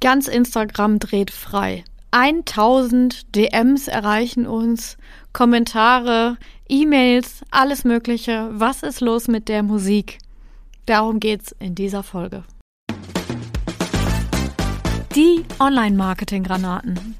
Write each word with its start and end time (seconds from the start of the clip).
Ganz 0.00 0.28
Instagram 0.28 1.00
dreht 1.00 1.32
frei. 1.32 1.84
1000 2.12 3.34
DMs 3.34 3.88
erreichen 3.88 4.46
uns, 4.46 4.96
Kommentare, 5.32 6.36
E-Mails, 6.68 7.42
alles 7.50 7.84
Mögliche. 7.84 8.48
Was 8.52 8.82
ist 8.82 9.00
los 9.00 9.26
mit 9.26 9.48
der 9.48 9.62
Musik? 9.62 10.18
Darum 10.86 11.18
geht's 11.18 11.54
in 11.58 11.74
dieser 11.74 12.02
Folge. 12.02 12.44
Die 15.16 15.44
Online-Marketing-Granaten. 15.58 17.16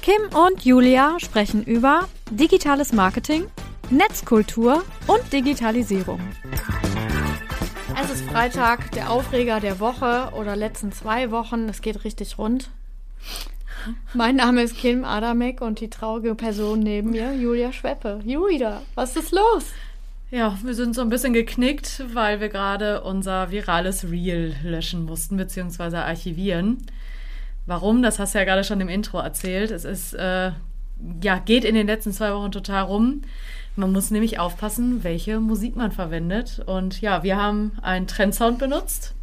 Kim 0.00 0.22
und 0.34 0.64
Julia 0.64 1.16
sprechen 1.18 1.64
über 1.64 2.08
digitales 2.30 2.92
Marketing, 2.92 3.46
Netzkultur 3.90 4.84
und 5.08 5.32
Digitalisierung. 5.32 6.20
Es 8.00 8.10
ist 8.10 8.24
Freitag, 8.24 8.90
der 8.92 9.10
Aufreger 9.10 9.60
der 9.60 9.78
Woche 9.80 10.30
oder 10.32 10.56
letzten 10.56 10.92
zwei 10.92 11.30
Wochen. 11.30 11.68
Es 11.68 11.82
geht 11.82 12.04
richtig 12.04 12.38
rund. 12.38 12.70
Mein 14.14 14.36
Name 14.36 14.62
ist 14.62 14.76
Kim 14.76 15.04
Adamek 15.04 15.60
und 15.60 15.80
die 15.80 15.90
traurige 15.90 16.34
Person 16.34 16.80
neben 16.80 17.10
mir, 17.10 17.34
Julia 17.34 17.72
Schweppe. 17.72 18.20
Julia, 18.24 18.82
was 18.94 19.16
ist 19.16 19.32
los? 19.32 19.66
Ja, 20.30 20.58
wir 20.62 20.74
sind 20.74 20.94
so 20.94 21.02
ein 21.02 21.10
bisschen 21.10 21.32
geknickt, 21.32 22.02
weil 22.14 22.40
wir 22.40 22.48
gerade 22.48 23.02
unser 23.02 23.50
virales 23.50 24.10
Reel 24.10 24.54
löschen 24.62 25.04
mussten, 25.04 25.36
beziehungsweise 25.36 25.98
archivieren. 25.98 26.78
Warum? 27.66 28.02
Das 28.02 28.18
hast 28.18 28.34
du 28.34 28.38
ja 28.38 28.44
gerade 28.44 28.64
schon 28.64 28.80
im 28.80 28.88
Intro 28.88 29.18
erzählt. 29.18 29.70
Es 29.70 29.84
ist, 29.84 30.14
äh, 30.14 30.52
ja, 31.22 31.38
geht 31.38 31.64
in 31.64 31.74
den 31.74 31.86
letzten 31.86 32.12
zwei 32.12 32.32
Wochen 32.32 32.50
total 32.50 32.84
rum. 32.84 33.22
Man 33.74 33.92
muss 33.92 34.10
nämlich 34.10 34.38
aufpassen, 34.38 35.02
welche 35.02 35.40
Musik 35.40 35.76
man 35.76 35.92
verwendet. 35.92 36.62
Und 36.66 37.00
ja, 37.00 37.22
wir 37.22 37.36
haben 37.36 37.72
einen 37.80 38.06
Trendsound 38.06 38.58
benutzt. 38.58 39.14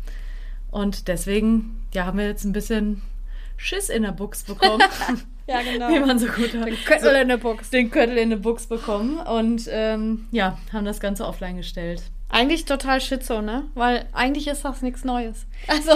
Und 0.71 1.07
deswegen, 1.07 1.85
ja, 1.93 2.05
haben 2.05 2.17
wir 2.17 2.27
jetzt 2.27 2.45
ein 2.45 2.53
bisschen 2.53 3.01
Schiss 3.57 3.89
in 3.89 4.03
der 4.03 4.11
Buchs 4.11 4.43
bekommen. 4.43 4.83
ja, 5.47 5.61
genau. 5.61 5.89
Wie 5.89 5.99
man 5.99 6.17
so 6.17 6.27
gut 6.27 6.53
hat. 6.55 6.67
Den 6.67 6.75
Köttel 6.85 7.13
so, 7.13 7.21
in 7.21 7.27
der 7.27 7.37
Buchs. 7.37 7.69
Den 7.69 7.91
Köttel 7.91 8.17
in 8.17 8.29
der 8.31 8.37
Buchs 8.37 8.67
bekommen. 8.67 9.19
Und 9.19 9.67
ähm, 9.69 10.27
ja, 10.31 10.57
haben 10.73 10.85
das 10.85 10.99
Ganze 10.99 11.27
offline 11.27 11.57
gestellt. 11.57 12.01
Eigentlich 12.29 12.65
total 12.65 13.01
Schizo, 13.01 13.41
ne? 13.41 13.65
Weil 13.75 14.05
eigentlich 14.13 14.47
ist 14.47 14.65
das 14.65 14.81
nichts 14.81 15.03
Neues. 15.03 15.45
Also. 15.67 15.91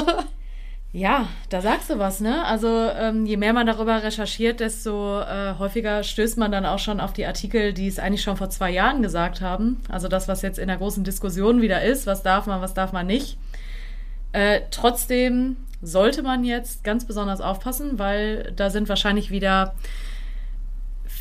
Ja, 0.96 1.28
da 1.50 1.60
sagst 1.60 1.90
du 1.90 1.98
was, 1.98 2.20
ne? 2.20 2.46
Also 2.46 2.68
ähm, 2.68 3.26
je 3.26 3.36
mehr 3.36 3.52
man 3.52 3.66
darüber 3.66 4.04
recherchiert, 4.04 4.60
desto 4.60 5.22
äh, 5.22 5.56
häufiger 5.58 6.04
stößt 6.04 6.38
man 6.38 6.52
dann 6.52 6.68
auch 6.68 6.78
schon 6.78 7.00
auf 7.00 7.14
die 7.14 7.26
Artikel, 7.26 7.74
die 7.74 7.88
es 7.88 7.98
eigentlich 7.98 8.22
schon 8.22 8.38
vor 8.38 8.52
zwei 8.52 8.70
Jahren 8.70 9.02
gesagt 9.02 9.42
haben. 9.42 9.82
Also 9.90 10.08
das, 10.08 10.28
was 10.28 10.44
jetzt 10.44 10.60
in 10.60 10.68
der 10.68 10.78
großen 10.78 11.04
Diskussion 11.04 11.64
wieder 11.64 11.82
ist, 11.82 12.06
was 12.06 12.22
darf 12.22 12.46
man, 12.46 12.62
was 12.62 12.76
darf 12.76 12.92
man 12.92 13.08
nicht. 13.08 13.40
Äh, 14.34 14.62
trotzdem 14.70 15.58
sollte 15.82 16.22
man 16.22 16.44
jetzt 16.44 16.84
ganz 16.84 17.06
besonders 17.06 17.42
aufpassen, 17.42 17.98
weil 17.98 18.54
da 18.56 18.70
sind 18.70 18.88
wahrscheinlich 18.88 19.32
wieder 19.32 19.74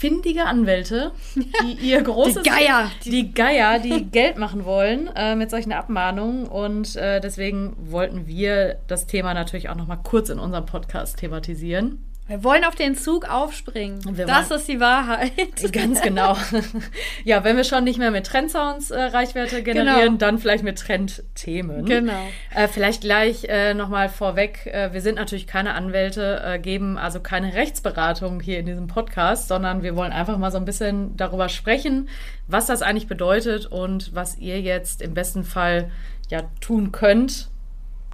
findige 0.02 0.46
Anwälte, 0.46 1.12
die 1.36 1.74
ihr 1.90 2.02
großes... 2.02 2.42
die 2.42 2.50
Geier! 2.50 2.90
Die 3.04 3.32
Geier, 3.32 3.78
die 3.78 4.04
Geld 4.06 4.36
machen 4.36 4.64
wollen 4.64 5.08
äh, 5.14 5.36
mit 5.36 5.48
solchen 5.48 5.70
Abmahnungen. 5.70 6.48
Und 6.48 6.96
äh, 6.96 7.20
deswegen 7.20 7.76
wollten 7.78 8.26
wir 8.26 8.78
das 8.88 9.06
Thema 9.06 9.32
natürlich 9.32 9.68
auch 9.68 9.76
noch 9.76 9.86
mal 9.86 10.00
kurz 10.02 10.28
in 10.28 10.40
unserem 10.40 10.66
Podcast 10.66 11.18
thematisieren. 11.18 12.02
Wir 12.28 12.44
wollen 12.44 12.64
auf 12.64 12.76
den 12.76 12.94
Zug 12.94 13.28
aufspringen. 13.28 14.00
Das 14.26 14.50
ist 14.52 14.68
die 14.68 14.78
Wahrheit. 14.78 15.32
Ganz 15.72 16.00
genau. 16.00 16.36
ja, 17.24 17.42
wenn 17.42 17.56
wir 17.56 17.64
schon 17.64 17.82
nicht 17.82 17.98
mehr 17.98 18.12
mit 18.12 18.26
Trendsounds 18.26 18.92
äh, 18.92 19.02
Reichweite 19.02 19.62
generieren, 19.64 20.04
genau. 20.04 20.16
dann 20.18 20.38
vielleicht 20.38 20.62
mit 20.62 20.78
Trendthemen. 20.78 21.84
Genau. 21.84 22.22
Äh, 22.54 22.68
vielleicht 22.68 23.00
gleich 23.00 23.44
äh, 23.48 23.74
nochmal 23.74 24.08
vorweg. 24.08 24.66
Äh, 24.66 24.92
wir 24.92 25.00
sind 25.00 25.16
natürlich 25.16 25.48
keine 25.48 25.74
Anwälte, 25.74 26.40
äh, 26.44 26.58
geben 26.60 26.96
also 26.96 27.18
keine 27.18 27.54
Rechtsberatung 27.54 28.40
hier 28.40 28.60
in 28.60 28.66
diesem 28.66 28.86
Podcast, 28.86 29.48
sondern 29.48 29.82
wir 29.82 29.96
wollen 29.96 30.12
einfach 30.12 30.38
mal 30.38 30.52
so 30.52 30.58
ein 30.58 30.64
bisschen 30.64 31.16
darüber 31.16 31.48
sprechen, 31.48 32.08
was 32.46 32.66
das 32.66 32.82
eigentlich 32.82 33.08
bedeutet 33.08 33.66
und 33.66 34.14
was 34.14 34.38
ihr 34.38 34.60
jetzt 34.60 35.02
im 35.02 35.12
besten 35.12 35.42
Fall 35.42 35.90
ja 36.30 36.42
tun 36.60 36.92
könnt. 36.92 37.50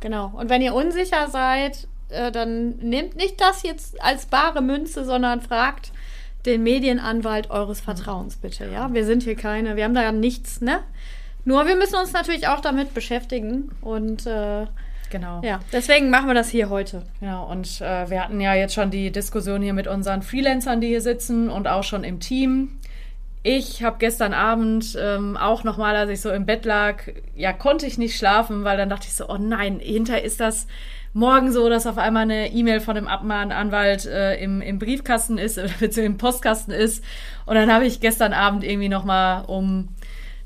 Genau. 0.01 0.33
Und 0.35 0.49
wenn 0.49 0.63
ihr 0.63 0.75
unsicher 0.75 1.29
seid, 1.29 1.89
äh, 2.09 2.33
dann 2.33 2.77
nehmt 2.79 3.17
nicht 3.17 3.41
das 3.41 3.63
jetzt 3.63 4.03
als 4.03 4.27
bare 4.27 4.63
Münze, 4.63 5.05
sondern 5.05 5.41
fragt 5.41 5.93
den 6.47 6.63
Medienanwalt 6.63 7.51
eures 7.51 7.81
Vertrauens 7.81 8.37
bitte. 8.37 8.69
Ja, 8.71 8.93
wir 8.93 9.05
sind 9.05 9.23
hier 9.23 9.37
keine, 9.37 9.77
wir 9.77 9.85
haben 9.85 9.95
da 9.95 10.03
ja 10.03 10.13
nichts, 10.13 10.61
ne? 10.61 10.81
Nur 11.45 11.67
wir 11.67 11.77
müssen 11.77 11.97
uns 11.97 12.13
natürlich 12.13 12.49
auch 12.49 12.61
damit 12.61 12.95
beschäftigen 12.95 13.71
und 13.81 14.27
äh, 14.27 14.67
Genau. 15.11 15.41
Ja, 15.43 15.61
deswegen 15.73 16.11
machen 16.11 16.27
wir 16.27 16.35
das 16.35 16.51
hier 16.51 16.69
heute. 16.69 17.03
Genau, 17.21 17.51
und 17.51 17.81
äh, 17.81 18.11
wir 18.11 18.23
hatten 18.23 18.41
ja 18.41 18.55
jetzt 18.55 18.75
schon 18.75 18.91
die 18.91 19.11
Diskussion 19.11 19.63
hier 19.63 19.73
mit 19.73 19.87
unseren 19.87 20.23
Freelancern, 20.23 20.81
die 20.81 20.89
hier 20.89 21.01
sitzen 21.01 21.49
und 21.49 21.67
auch 21.67 21.85
schon 21.85 22.05
im 22.05 22.21
Team. 22.21 22.79
Ich 23.43 23.83
habe 23.83 23.97
gestern 23.99 24.35
Abend 24.35 24.99
ähm, 25.01 25.37
auch 25.37 25.65
nochmal, 25.65 25.97
als 25.97 26.11
ich 26.11 26.21
so 26.21 26.31
im 26.31 26.45
Bett 26.45 26.65
lag, 26.65 27.05
ja, 27.35 27.53
konnte 27.53 27.87
ich 27.87 27.97
nicht 27.97 28.17
schlafen, 28.17 28.65
weil 28.65 28.77
dann 28.77 28.91
dachte 28.91 29.07
ich 29.07 29.15
so, 29.15 29.29
oh 29.29 29.39
nein, 29.39 29.81
hinter 29.81 30.23
ist 30.23 30.41
das 30.41 30.67
morgen 31.13 31.53
so, 31.53 31.69
dass 31.69 31.87
auf 31.87 31.99
einmal 31.99 32.23
eine 32.23 32.53
E-Mail 32.53 32.81
von 32.81 32.95
dem 32.95 33.09
Abmahnanwalt 33.09 34.07
äh, 34.07 34.37
im, 34.37 34.61
im 34.61 34.79
Briefkasten 34.79 35.39
ist, 35.39 35.57
beziehungsweise 35.81 36.03
im 36.03 36.19
Postkasten 36.19 36.73
ist. 36.73 37.05
Und 37.47 37.55
dann 37.55 37.73
habe 37.73 37.87
ich 37.87 38.01
gestern 38.01 38.33
Abend 38.33 38.65
irgendwie 38.65 38.89
nochmal 38.89 39.45
um 39.47 39.89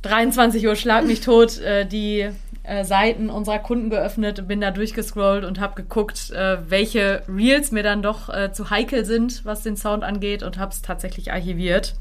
23 0.02 0.66
Uhr 0.66 0.76
schlag 0.76 1.04
mich 1.04 1.20
tot 1.20 1.58
äh, 1.60 1.86
die 1.86 2.28
äh, 2.64 2.84
Seiten 2.84 3.30
unserer 3.30 3.58
Kunden 3.58 3.90
geöffnet, 3.90 4.46
bin 4.46 4.60
da 4.60 4.70
durchgescrollt 4.70 5.44
und 5.44 5.60
habe 5.60 5.74
geguckt, 5.74 6.30
äh, 6.30 6.58
welche 6.68 7.22
Reels 7.28 7.72
mir 7.72 7.82
dann 7.82 8.02
doch 8.02 8.28
äh, 8.28 8.52
zu 8.52 8.70
heikel 8.70 9.04
sind, 9.04 9.44
was 9.44 9.62
den 9.62 9.76
Sound 9.76 10.04
angeht 10.04 10.42
und 10.42 10.58
habe 10.58 10.72
es 10.72 10.82
tatsächlich 10.82 11.32
archiviert. 11.32 11.96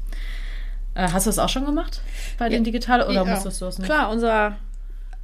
Äh, 0.94 1.08
hast 1.12 1.26
du 1.26 1.30
das 1.30 1.38
auch 1.38 1.48
schon 1.48 1.64
gemacht 1.64 2.00
bei 2.38 2.48
den 2.48 2.64
Digital 2.64 3.02
oder 3.02 3.12
ja. 3.12 3.24
musstest 3.24 3.60
du 3.60 3.66
es 3.66 3.78
nicht? 3.78 3.86
Klar, 3.86 4.10
unser 4.10 4.56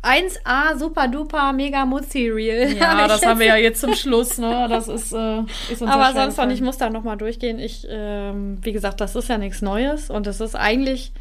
1A 0.03 0.79
super 0.79 1.09
duper 1.09 1.53
mega 1.53 1.85
Muzzi 1.85 2.29
Reel. 2.29 2.77
Ja, 2.77 3.09
das 3.09 3.25
haben 3.27 3.41
wir 3.41 3.47
ja 3.47 3.57
jetzt 3.57 3.81
zum 3.81 3.95
Schluss, 3.95 4.39
ne? 4.39 4.67
Das 4.69 4.87
ist, 4.89 5.13
äh, 5.13 5.41
ist 5.71 5.83
unser 5.83 5.95
Aber 5.95 6.13
sonst 6.13 6.37
noch, 6.37 6.49
ich 6.49 6.63
muss 6.63 6.79
da 6.79 6.89
nochmal 6.89 7.17
durchgehen. 7.17 7.59
Ich, 7.59 7.87
ähm, 7.91 8.59
wie 8.63 8.73
gesagt, 8.73 9.01
das 9.01 9.17
ist 9.17 9.29
ja 9.29 9.39
nichts 9.39 9.61
Neues 9.61 10.09
und 10.09 10.27
es 10.27 10.41
ist 10.41 10.55
eigentlich 10.55 11.13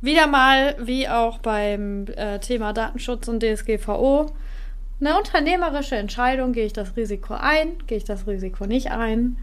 wieder 0.00 0.26
mal, 0.26 0.76
wie 0.78 1.08
auch 1.08 1.38
beim 1.38 2.06
äh, 2.16 2.38
Thema 2.38 2.72
Datenschutz 2.72 3.28
und 3.28 3.42
DSGVO, 3.42 4.26
eine 5.00 5.18
unternehmerische 5.18 5.96
Entscheidung. 5.96 6.52
Gehe 6.52 6.66
ich 6.66 6.72
das 6.72 6.96
Risiko 6.96 7.34
ein? 7.34 7.78
Gehe 7.86 7.98
ich 7.98 8.04
das 8.04 8.26
Risiko 8.26 8.66
nicht 8.66 8.90
ein? 8.90 9.38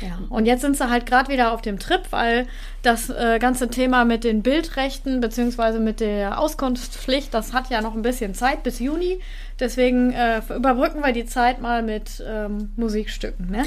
Ja, 0.00 0.18
und 0.28 0.46
jetzt 0.46 0.62
sind 0.62 0.76
sie 0.76 0.88
halt 0.88 1.06
gerade 1.06 1.30
wieder 1.32 1.52
auf 1.52 1.62
dem 1.62 1.78
Trip, 1.78 2.00
weil 2.10 2.46
das 2.82 3.10
äh, 3.10 3.38
ganze 3.38 3.68
Thema 3.68 4.04
mit 4.04 4.24
den 4.24 4.42
Bildrechten 4.42 5.20
beziehungsweise 5.20 5.78
mit 5.78 6.00
der 6.00 6.38
Auskunftspflicht, 6.38 7.32
das 7.34 7.52
hat 7.52 7.70
ja 7.70 7.80
noch 7.82 7.94
ein 7.94 8.02
bisschen 8.02 8.34
Zeit 8.34 8.62
bis 8.62 8.78
Juni. 8.78 9.20
Deswegen 9.58 10.12
äh, 10.12 10.40
überbrücken 10.54 11.02
wir 11.04 11.12
die 11.12 11.26
Zeit 11.26 11.60
mal 11.60 11.82
mit 11.82 12.22
ähm, 12.26 12.70
Musikstücken, 12.76 13.50
ne? 13.50 13.64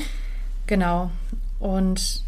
Genau. 0.68 1.12
Und 1.60 2.24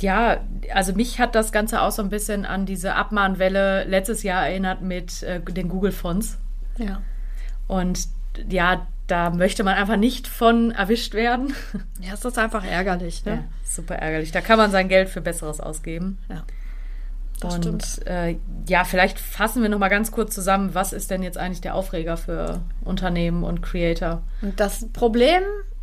ja, 0.00 0.38
also 0.74 0.94
mich 0.94 1.20
hat 1.20 1.34
das 1.34 1.52
Ganze 1.52 1.82
auch 1.82 1.90
so 1.90 2.02
ein 2.02 2.08
bisschen 2.08 2.46
an 2.46 2.64
diese 2.64 2.94
Abmahnwelle 2.94 3.84
letztes 3.84 4.22
Jahr 4.22 4.46
erinnert 4.46 4.80
mit 4.80 5.22
äh, 5.22 5.40
den 5.40 5.68
Google-Fonts. 5.68 6.38
Ja. 6.78 7.02
Und 7.68 8.08
ja, 8.48 8.86
da 9.10 9.30
möchte 9.30 9.64
man 9.64 9.74
einfach 9.74 9.96
nicht 9.96 10.28
von 10.28 10.70
erwischt 10.70 11.14
werden. 11.14 11.54
Ja, 12.00 12.14
ist 12.14 12.24
das 12.24 12.38
einfach 12.38 12.64
ärgerlich, 12.64 13.24
ne? 13.24 13.32
Ja, 13.32 13.44
super 13.64 13.96
ärgerlich. 13.96 14.32
Da 14.32 14.40
kann 14.40 14.58
man 14.58 14.70
sein 14.70 14.88
Geld 14.88 15.08
für 15.08 15.20
Besseres 15.20 15.60
ausgeben. 15.60 16.18
Ja. 16.28 16.44
Das 17.40 17.54
und 17.54 18.06
äh, 18.06 18.36
ja, 18.68 18.84
vielleicht 18.84 19.18
fassen 19.18 19.62
wir 19.62 19.68
noch 19.70 19.78
mal 19.78 19.88
ganz 19.88 20.12
kurz 20.12 20.34
zusammen, 20.34 20.74
was 20.74 20.92
ist 20.92 21.10
denn 21.10 21.22
jetzt 21.22 21.38
eigentlich 21.38 21.60
der 21.62 21.74
Aufreger 21.74 22.16
für 22.16 22.60
Unternehmen 22.84 23.44
und 23.44 23.62
Creator? 23.62 24.22
Und 24.42 24.60
das 24.60 24.86
Problem 24.92 25.42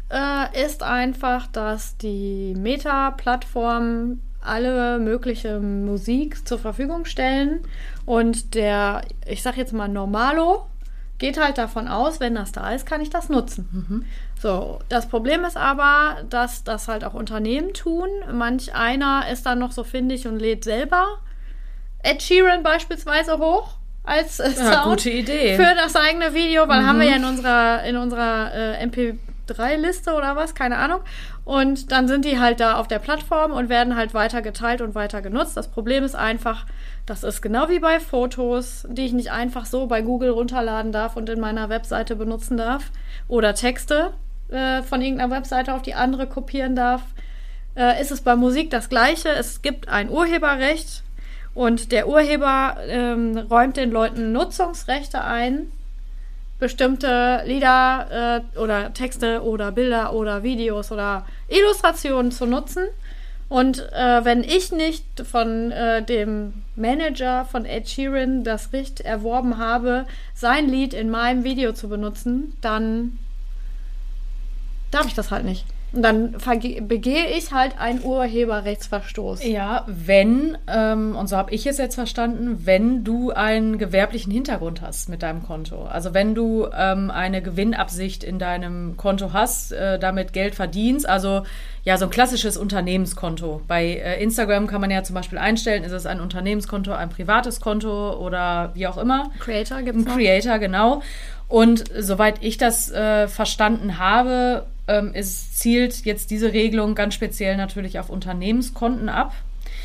äh, 0.10 0.66
ist 0.66 0.84
einfach, 0.84 1.48
dass 1.48 1.98
die 1.98 2.54
Meta-Plattformen 2.58 4.22
alle 4.40 5.00
mögliche 5.00 5.60
Musik 5.60 6.48
zur 6.48 6.60
Verfügung 6.60 7.06
stellen 7.06 7.60
und 8.06 8.54
der, 8.54 9.02
ich 9.26 9.42
sag 9.42 9.58
jetzt 9.58 9.74
mal 9.74 9.90
Normalo, 9.90 10.68
geht 11.20 11.40
halt 11.40 11.58
davon 11.58 11.88
aus, 11.88 12.20
wenn 12.20 12.36
das 12.36 12.52
da 12.52 12.72
ist, 12.72 12.86
kann 12.86 13.02
ich 13.02 13.10
das 13.10 13.30
nutzen. 13.30 13.68
Mhm. 13.72 14.06
So, 14.40 14.80
das 14.90 15.08
Problem 15.08 15.44
ist 15.44 15.58
aber, 15.58 16.18
dass 16.30 16.64
das 16.64 16.88
halt 16.88 17.04
auch 17.04 17.14
Unternehmen 17.14 17.74
tun. 17.74 18.08
Manch 18.32 18.76
einer 18.76 19.26
ist 19.32 19.46
dann 19.46 19.60
noch 19.60 19.72
so 19.72 19.84
findig 19.84 20.28
und 20.28 20.40
lädt 20.40 20.64
selber 20.64 21.20
Ed 22.04 22.22
Sheeran 22.22 22.62
beispielsweise 22.64 23.40
hoch 23.40 23.76
als 24.04 24.40
äh, 24.40 24.52
ja, 24.58 24.84
gute 24.84 25.10
Idee. 25.10 25.56
für 25.56 25.76
das 25.76 25.96
eigene 25.96 26.34
Video, 26.34 26.68
weil 26.68 26.84
mhm. 26.84 26.88
haben 26.88 27.00
wir 27.00 27.08
ja 27.08 27.16
in 27.16 27.26
unserer 27.26 27.84
in 27.84 27.98
unserer 27.98 28.54
äh, 28.54 28.84
MP 28.84 29.18
3 29.48 29.78
Liste 29.78 30.14
oder 30.14 30.36
was, 30.36 30.56
keine 30.56 30.78
Ahnung. 30.78 31.00
Und 31.46 31.92
dann 31.92 32.08
sind 32.08 32.26
die 32.26 32.40
halt 32.40 32.60
da 32.60 32.78
auf 32.78 32.88
der 32.88 33.00
Plattform 33.00 33.52
und 33.52 33.70
werden 33.70 33.96
halt 33.96 34.14
weiter 34.14 34.42
geteilt 34.42 34.82
und 34.82 34.96
weiter 34.96 35.22
genutzt. 35.22 35.58
Das 35.58 35.70
Problem 35.70 36.04
ist 36.04 36.16
einfach, 36.16 36.66
das 37.06 37.24
ist 37.24 37.42
genau 37.42 37.70
wie 37.70 37.80
bei 37.80 38.00
Fotos, 38.00 38.86
die 38.90 39.06
ich 39.06 39.14
nicht 39.14 39.32
einfach 39.32 39.66
so 39.66 39.88
bei 39.88 40.02
Google 40.02 40.30
runterladen 40.30 40.92
darf 40.92 41.16
und 41.16 41.30
in 41.30 41.40
meiner 41.40 41.70
Webseite 41.70 42.16
benutzen 42.16 42.58
darf. 42.58 42.92
Oder 43.28 43.56
Texte 43.56 44.14
äh, 44.50 44.84
von 44.84 45.02
irgendeiner 45.02 45.36
Webseite 45.36 45.74
auf 45.74 45.82
die 45.82 45.94
andere 45.94 46.28
kopieren 46.28 46.76
darf. 46.76 47.02
Äh, 47.76 48.02
ist 48.02 48.12
es 48.12 48.22
bei 48.22 48.36
Musik 48.36 48.70
das 48.72 48.90
gleiche. 48.90 49.30
Es 49.30 49.62
gibt 49.62 49.88
ein 49.88 50.10
Urheberrecht 50.10 51.04
und 51.54 51.92
der 51.92 52.08
Urheber 52.08 52.78
ähm, 52.88 53.38
räumt 53.38 53.78
den 53.78 53.92
Leuten 53.92 54.32
Nutzungsrechte 54.32 55.24
ein 55.24 55.72
bestimmte 56.60 57.44
Lieder 57.46 58.44
äh, 58.56 58.60
oder 58.60 58.94
Texte 58.94 59.44
oder 59.44 59.72
Bilder 59.72 60.14
oder 60.14 60.44
Videos 60.44 60.92
oder 60.92 61.26
Illustrationen 61.48 62.32
zu 62.32 62.46
nutzen. 62.46 62.88
Und 63.50 63.80
äh, 63.94 64.26
wenn 64.26 64.44
ich 64.44 64.72
nicht 64.72 65.06
von 65.24 65.72
äh, 65.72 66.04
dem 66.04 66.64
Manager 66.76 67.46
von 67.46 67.66
Ed 67.66 67.88
Sheeran 67.88 68.44
das 68.44 68.74
Recht 68.74 69.00
erworben 69.02 69.58
habe, 69.58 70.06
sein 70.34 70.68
Lied 70.68 70.94
in 70.94 71.10
meinem 71.10 71.44
Video 71.46 71.72
zu 71.72 71.88
benutzen, 71.88 72.58
dann 72.60 73.18
darf 74.92 75.06
ich 75.06 75.14
das 75.14 75.32
halt 75.32 75.46
nicht. 75.46 75.66
Und 75.94 76.02
dann 76.02 76.36
begehe 76.82 77.28
ich 77.38 77.54
halt 77.54 77.80
einen 77.80 78.04
Urheberrechtsverstoß. 78.04 79.46
Ja, 79.46 79.86
wenn, 79.88 80.58
ähm, 80.68 81.16
und 81.16 81.28
so 81.28 81.38
habe 81.38 81.52
ich 81.52 81.66
es 81.66 81.78
jetzt 81.78 81.96
verstanden, 81.96 82.66
wenn 82.66 83.06
du 83.06 83.32
einen 83.32 83.78
gewerblichen 83.78 84.32
Hintergrund 84.32 84.82
hast 84.82 85.08
mit 85.08 85.24
deinem 85.24 85.44
Konto. 85.44 85.86
Also 85.86 86.14
wenn 86.14 86.36
du 86.36 86.68
ähm, 86.78 87.10
eine 87.10 87.42
Gewinnabsicht 87.42 88.26
in 88.26 88.38
deinem 88.38 88.98
Konto 88.98 89.32
hast, 89.32 89.72
äh, 89.72 89.98
damit 89.98 90.34
Geld 90.34 90.56
verdienst, 90.56 91.08
also 91.08 91.44
ja, 91.84 91.98
so 91.98 92.04
ein 92.04 92.12
klassisches 92.12 92.58
Unternehmenskonto. 92.58 93.62
Bei 93.66 93.86
äh, 93.86 94.22
Instagram 94.22 94.68
kann 94.68 94.82
man 94.82 94.92
ja 94.92 95.04
zum 95.04 95.14
Beispiel 95.14 95.38
einstellen, 95.38 95.86
ist 95.86 95.94
es 95.94 96.06
ein 96.06 96.20
Unternehmenskonto, 96.20 96.92
ein 96.92 97.10
privates 97.10 97.62
Konto 97.62 98.18
oder 98.18 98.72
wie 98.74 98.88
auch 98.88 98.98
immer. 98.98 99.32
Creator 99.40 99.82
gibt 99.84 100.00
es. 100.00 100.06
Creator, 100.06 100.60
genau. 100.60 101.02
Und 101.48 101.86
soweit 101.98 102.44
ich 102.44 102.58
das 102.58 102.92
äh, 102.92 103.30
verstanden 103.30 104.00
habe, 104.00 104.66
ähm, 104.88 105.12
es 105.14 105.54
zielt 105.54 106.06
jetzt 106.06 106.32
diese 106.32 106.54
Regelung 106.54 106.96
ganz 106.96 107.14
speziell 107.14 107.58
natürlich 107.58 108.00
auf 108.00 108.10
Unternehmenskonten 108.10 109.10
ab. 109.10 109.34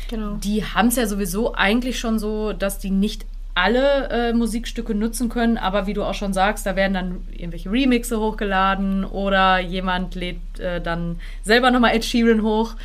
Genau. 0.09 0.35
Die 0.35 0.63
haben 0.63 0.87
es 0.87 0.95
ja 0.95 1.07
sowieso 1.07 1.53
eigentlich 1.53 1.99
schon 1.99 2.19
so, 2.19 2.53
dass 2.53 2.79
die 2.79 2.91
nicht 2.91 3.25
alle 3.55 4.09
äh, 4.09 4.33
Musikstücke 4.33 4.95
nutzen 4.95 5.29
können, 5.29 5.57
aber 5.57 5.85
wie 5.85 5.93
du 5.93 6.03
auch 6.03 6.15
schon 6.15 6.33
sagst, 6.33 6.65
da 6.65 6.75
werden 6.75 6.93
dann 6.93 7.27
irgendwelche 7.31 7.71
Remixe 7.71 8.19
hochgeladen 8.19 9.05
oder 9.05 9.59
jemand 9.59 10.15
lädt 10.15 10.59
äh, 10.59 10.81
dann 10.81 11.19
selber 11.43 11.69
nochmal 11.69 11.95
Ed 11.95 12.03
Sheeran 12.03 12.41
hoch. 12.41 12.75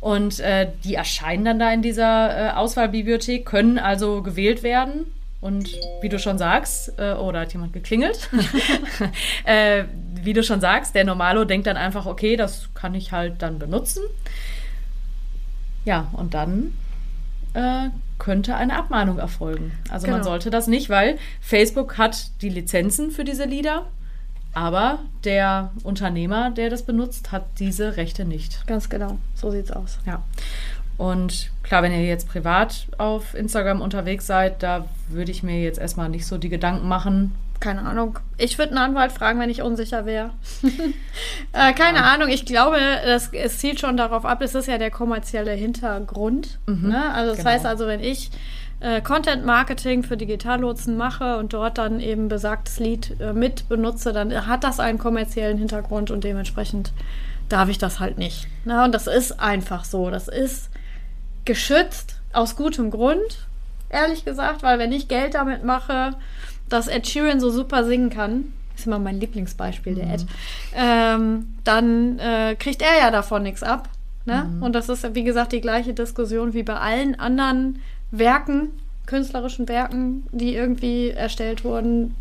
Und 0.00 0.38
äh, 0.40 0.68
die 0.84 0.94
erscheinen 0.94 1.44
dann 1.44 1.58
da 1.58 1.72
in 1.72 1.82
dieser 1.82 2.50
äh, 2.50 2.50
Auswahlbibliothek, 2.52 3.44
können 3.44 3.78
also 3.78 4.22
gewählt 4.22 4.62
werden. 4.62 5.06
Und 5.40 5.68
wie 6.00 6.08
du 6.08 6.18
schon 6.18 6.38
sagst, 6.38 6.98
äh, 6.98 7.14
oh, 7.14 7.32
da 7.32 7.40
hat 7.40 7.52
jemand 7.52 7.72
geklingelt. 7.72 8.28
wie 10.26 10.34
du 10.34 10.42
schon 10.42 10.60
sagst, 10.60 10.94
der 10.94 11.04
Normalo 11.04 11.44
denkt 11.44 11.66
dann 11.66 11.78
einfach, 11.78 12.04
okay, 12.04 12.36
das 12.36 12.68
kann 12.74 12.94
ich 12.94 13.12
halt 13.12 13.40
dann 13.40 13.58
benutzen. 13.58 14.02
Ja, 15.86 16.08
und 16.12 16.34
dann 16.34 16.74
äh, 17.54 17.88
könnte 18.18 18.56
eine 18.56 18.76
Abmahnung 18.76 19.18
erfolgen. 19.18 19.72
Also 19.88 20.04
genau. 20.04 20.18
man 20.18 20.24
sollte 20.24 20.50
das 20.50 20.66
nicht, 20.66 20.90
weil 20.90 21.18
Facebook 21.40 21.96
hat 21.96 22.42
die 22.42 22.48
Lizenzen 22.48 23.10
für 23.10 23.24
diese 23.24 23.44
Lieder, 23.44 23.86
aber 24.52 24.98
der 25.24 25.70
Unternehmer, 25.84 26.50
der 26.50 26.70
das 26.70 26.82
benutzt, 26.82 27.30
hat 27.30 27.44
diese 27.58 27.96
Rechte 27.96 28.24
nicht. 28.24 28.66
Ganz 28.66 28.88
genau, 28.88 29.18
so 29.34 29.50
sieht's 29.50 29.70
aus. 29.70 29.98
Ja. 30.06 30.22
Und 30.98 31.50
klar, 31.62 31.82
wenn 31.82 31.92
ihr 31.92 32.04
jetzt 32.04 32.28
privat 32.28 32.86
auf 32.96 33.34
Instagram 33.34 33.80
unterwegs 33.80 34.26
seid, 34.26 34.62
da 34.62 34.86
würde 35.08 35.30
ich 35.30 35.42
mir 35.42 35.62
jetzt 35.62 35.78
erstmal 35.78 36.08
nicht 36.08 36.26
so 36.26 36.38
die 36.38 36.48
Gedanken 36.48 36.88
machen. 36.88 37.34
Keine 37.60 37.82
Ahnung. 37.82 38.18
Ich 38.36 38.58
würde 38.58 38.72
einen 38.72 38.78
Anwalt 38.78 39.12
fragen, 39.12 39.40
wenn 39.40 39.50
ich 39.50 39.62
unsicher 39.62 40.04
wäre. 40.04 40.30
äh, 41.52 41.72
keine 41.72 41.98
ja. 41.98 42.04
Ahnung. 42.04 42.28
Ich 42.28 42.44
glaube, 42.44 42.76
das, 43.04 43.30
es 43.32 43.58
zielt 43.58 43.80
schon 43.80 43.96
darauf 43.96 44.24
ab, 44.24 44.42
es 44.42 44.54
ist 44.54 44.68
ja 44.68 44.78
der 44.78 44.90
kommerzielle 44.90 45.52
Hintergrund. 45.52 46.58
Mhm, 46.66 46.88
ne? 46.88 47.12
Also 47.12 47.30
das 47.30 47.38
genau. 47.38 47.50
heißt 47.50 47.66
also, 47.66 47.86
wenn 47.86 48.00
ich 48.00 48.30
äh, 48.80 49.00
Content 49.00 49.44
Marketing 49.46 50.02
für 50.02 50.16
Digitallotsen 50.16 50.96
mache 50.96 51.38
und 51.38 51.52
dort 51.54 51.78
dann 51.78 52.00
eben 52.00 52.28
besagtes 52.28 52.78
Lied 52.78 53.18
äh, 53.20 53.32
mit 53.32 53.68
benutze, 53.68 54.12
dann 54.12 54.46
hat 54.46 54.64
das 54.64 54.80
einen 54.80 54.98
kommerziellen 54.98 55.58
Hintergrund 55.58 56.10
und 56.10 56.24
dementsprechend 56.24 56.92
darf 57.48 57.68
ich 57.68 57.78
das 57.78 58.00
halt 58.00 58.18
nicht. 58.18 58.48
Na, 58.64 58.84
und 58.84 58.92
das 58.92 59.06
ist 59.06 59.40
einfach 59.40 59.84
so. 59.84 60.10
Das 60.10 60.28
ist 60.28 60.68
geschützt, 61.44 62.20
aus 62.32 62.56
gutem 62.56 62.90
Grund, 62.90 63.46
ehrlich 63.88 64.24
gesagt, 64.24 64.62
weil 64.62 64.78
wenn 64.78 64.92
ich 64.92 65.08
Geld 65.08 65.34
damit 65.34 65.64
mache, 65.64 66.14
dass 66.68 66.88
Ed 66.88 67.06
Sheeran 67.06 67.40
so 67.40 67.50
super 67.50 67.84
singen 67.84 68.10
kann, 68.10 68.52
ist 68.76 68.86
immer 68.86 68.98
mein 68.98 69.20
Lieblingsbeispiel, 69.20 69.94
der 69.94 70.06
mhm. 70.06 70.12
Ed, 70.12 70.26
ähm, 70.74 71.54
dann 71.64 72.18
äh, 72.18 72.56
kriegt 72.58 72.82
er 72.82 72.98
ja 73.00 73.10
davon 73.10 73.42
nichts 73.42 73.62
ab. 73.62 73.88
Ne? 74.24 74.50
Mhm. 74.50 74.62
Und 74.62 74.74
das 74.74 74.88
ist, 74.88 75.14
wie 75.14 75.24
gesagt, 75.24 75.52
die 75.52 75.60
gleiche 75.60 75.94
Diskussion 75.94 76.52
wie 76.52 76.62
bei 76.62 76.74
allen 76.74 77.18
anderen 77.18 77.80
Werken, 78.10 78.70
künstlerischen 79.06 79.68
Werken, 79.68 80.26
die 80.32 80.54
irgendwie 80.54 81.10
erstellt 81.10 81.64
wurden. 81.64 82.16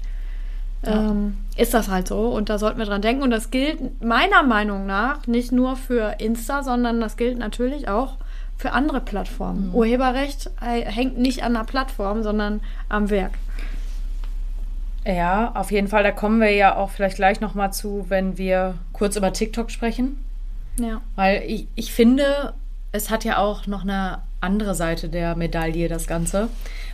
Ja. 0.85 1.11
Ähm, 1.11 1.37
ist 1.57 1.73
das 1.73 1.89
halt 1.89 2.07
so 2.07 2.27
und 2.27 2.49
da 2.49 2.59
sollten 2.59 2.77
wir 2.77 2.85
dran 2.85 3.01
denken. 3.01 3.23
Und 3.23 3.31
das 3.31 3.49
gilt 3.49 4.03
meiner 4.03 4.43
Meinung 4.43 4.85
nach 4.85 5.25
nicht 5.25 5.51
nur 5.51 5.77
für 5.77 6.15
Insta, 6.19 6.63
sondern 6.63 7.01
das 7.01 7.17
gilt 7.17 7.39
natürlich 7.39 7.87
auch 7.87 8.17
für 8.57 8.71
andere 8.71 9.01
Plattformen. 9.01 9.69
Mhm. 9.69 9.75
Urheberrecht 9.75 10.51
hängt 10.61 11.17
nicht 11.17 11.43
an 11.43 11.53
der 11.53 11.63
Plattform, 11.63 12.23
sondern 12.23 12.61
am 12.87 13.09
Werk. 13.09 13.33
Ja, 15.05 15.51
auf 15.53 15.71
jeden 15.71 15.87
Fall. 15.87 16.03
Da 16.03 16.11
kommen 16.11 16.41
wir 16.41 16.51
ja 16.51 16.75
auch 16.75 16.89
vielleicht 16.89 17.17
gleich 17.17 17.39
nochmal 17.39 17.71
zu, 17.71 18.05
wenn 18.09 18.37
wir 18.37 18.75
kurz 18.91 19.15
über 19.15 19.31
TikTok 19.31 19.69
sprechen. 19.69 20.19
Ja. 20.79 21.01
Weil 21.15 21.43
ich, 21.45 21.67
ich 21.75 21.93
finde, 21.93 22.53
es 22.91 23.09
hat 23.09 23.23
ja 23.23 23.37
auch 23.37 23.67
noch 23.67 23.83
eine 23.83 24.19
andere 24.41 24.75
Seite 24.75 25.09
der 25.09 25.35
Medaille, 25.35 25.89
das 25.89 26.07
Ganze. 26.07 26.49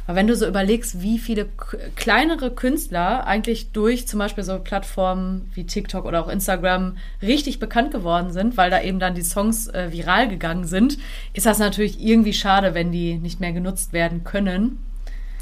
Aber 0.07 0.15
wenn 0.15 0.27
du 0.27 0.35
so 0.35 0.47
überlegst, 0.47 1.01
wie 1.01 1.19
viele 1.19 1.47
kleinere 1.95 2.51
Künstler 2.51 3.25
eigentlich 3.25 3.71
durch 3.71 4.07
zum 4.07 4.19
Beispiel 4.19 4.43
so 4.43 4.59
Plattformen 4.59 5.49
wie 5.53 5.65
TikTok 5.65 6.05
oder 6.05 6.23
auch 6.23 6.27
Instagram 6.27 6.97
richtig 7.21 7.59
bekannt 7.59 7.91
geworden 7.91 8.31
sind, 8.31 8.57
weil 8.57 8.71
da 8.71 8.81
eben 8.81 8.99
dann 8.99 9.15
die 9.15 9.21
Songs 9.21 9.67
äh, 9.67 9.91
viral 9.91 10.27
gegangen 10.27 10.65
sind, 10.65 10.97
ist 11.33 11.45
das 11.45 11.59
natürlich 11.59 12.01
irgendwie 12.01 12.33
schade, 12.33 12.73
wenn 12.73 12.91
die 12.91 13.15
nicht 13.15 13.39
mehr 13.39 13.53
genutzt 13.53 13.93
werden 13.93 14.23
können. 14.23 14.79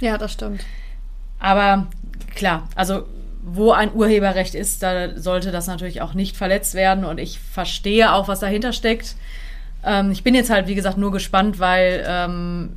Ja, 0.01 0.17
das 0.17 0.33
stimmt. 0.33 0.65
Aber 1.39 1.87
klar, 2.35 2.67
also 2.75 3.03
wo 3.43 3.71
ein 3.71 3.93
Urheberrecht 3.93 4.55
ist, 4.55 4.83
da 4.83 5.17
sollte 5.17 5.51
das 5.51 5.67
natürlich 5.67 6.01
auch 6.01 6.13
nicht 6.13 6.37
verletzt 6.37 6.73
werden. 6.73 7.05
Und 7.05 7.19
ich 7.19 7.39
verstehe 7.39 8.13
auch, 8.13 8.27
was 8.27 8.39
dahinter 8.39 8.73
steckt. 8.73 9.15
Ähm, 9.83 10.11
ich 10.11 10.23
bin 10.23 10.35
jetzt 10.35 10.49
halt, 10.49 10.67
wie 10.67 10.75
gesagt, 10.75 10.97
nur 10.97 11.11
gespannt, 11.11 11.59
weil 11.59 12.03
ähm, 12.07 12.69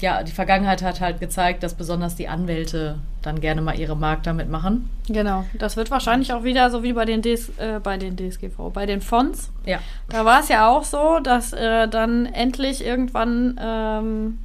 ja, 0.00 0.22
die 0.22 0.32
Vergangenheit 0.32 0.82
hat 0.82 1.00
halt 1.00 1.20
gezeigt, 1.20 1.62
dass 1.62 1.74
besonders 1.74 2.14
die 2.14 2.28
Anwälte 2.28 2.98
dann 3.22 3.40
gerne 3.40 3.60
mal 3.62 3.78
ihre 3.78 3.96
Mark 3.96 4.22
damit 4.22 4.48
machen. 4.48 4.88
Genau, 5.08 5.44
das 5.54 5.76
wird 5.76 5.90
wahrscheinlich 5.90 6.32
auch 6.32 6.44
wieder 6.44 6.70
so 6.70 6.82
wie 6.82 6.92
bei 6.92 7.04
den, 7.04 7.22
DS, 7.22 7.50
äh, 7.58 7.80
bei 7.82 7.96
den 7.96 8.16
DSGV, 8.16 8.70
bei 8.72 8.86
den 8.86 9.00
Fonds. 9.00 9.50
Ja. 9.64 9.78
Da 10.08 10.24
war 10.24 10.40
es 10.40 10.48
ja 10.48 10.68
auch 10.68 10.84
so, 10.84 11.18
dass 11.20 11.52
äh, 11.52 11.88
dann 11.88 12.26
endlich 12.26 12.84
irgendwann 12.84 13.58
ähm, 13.60 14.38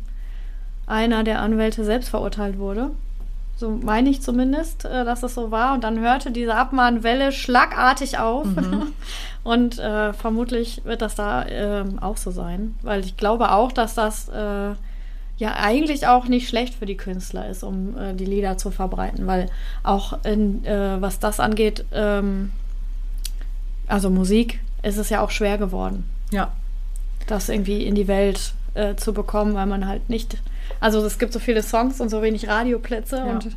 einer 0.88 1.24
der 1.24 1.40
Anwälte 1.42 1.84
selbst 1.84 2.10
verurteilt 2.10 2.58
wurde. 2.58 2.92
So 3.64 3.70
meine 3.70 4.10
ich 4.10 4.22
zumindest, 4.22 4.84
äh, 4.84 5.06
dass 5.06 5.24
es 5.24 5.36
so 5.36 5.50
war. 5.50 5.74
Und 5.74 5.86
dann 5.86 5.98
hörte 5.98 6.32
diese 6.32 6.54
Abmahnwelle 6.54 7.32
schlagartig 7.32 8.18
auf. 8.18 8.46
Mhm. 8.46 8.88
Und 9.46 9.80
äh, 9.80 10.12
vermutlich 10.12 10.82
wird 10.84 11.02
das 11.02 11.16
da 11.16 11.44
äh, 11.44 11.86
auch 12.02 12.18
so 12.18 12.32
sein. 12.32 12.76
Weil 12.82 13.06
ich 13.06 13.16
glaube 13.16 13.54
auch, 13.54 13.72
dass 13.72 13.96
das 13.96 14.28
äh, 14.28 14.74
ja 15.38 15.54
eigentlich 15.56 16.08
auch 16.08 16.28
nicht 16.28 16.50
schlecht 16.50 16.76
für 16.76 16.86
die 16.86 16.98
Künstler 16.98 17.48
ist, 17.48 17.64
um 17.64 17.98
äh, 17.98 18.14
die 18.14 18.26
Lieder 18.26 18.58
zu 18.58 18.70
verbreiten. 18.70 19.28
Weil 19.28 19.50
auch 19.82 20.20
in, 20.26 20.66
äh, 20.66 21.02
was 21.02 21.20
das 21.20 21.40
angeht, 21.40 21.86
ähm, 21.94 22.52
also 23.88 24.10
Musik, 24.10 24.60
ist 24.82 24.98
es 24.98 25.10
ja 25.10 25.22
auch 25.22 25.32
schwer 25.32 25.58
geworden. 25.58 26.04
Ja. 26.32 26.52
Das 27.28 27.48
irgendwie 27.48 27.86
in 27.86 27.96
die 27.96 28.10
Welt 28.10 28.56
zu 28.98 29.14
bekommen, 29.14 29.54
weil 29.54 29.68
man 29.68 29.88
halt 29.88 30.10
nicht 30.10 30.40
also 30.84 31.06
es 31.06 31.18
gibt 31.18 31.32
so 31.32 31.40
viele 31.40 31.64
Songs 31.64 32.02
und 32.02 32.10
so 32.10 32.22
wenig 32.22 32.50
Radioplätze 32.50 33.16
ja. 33.18 33.24
und 33.24 33.48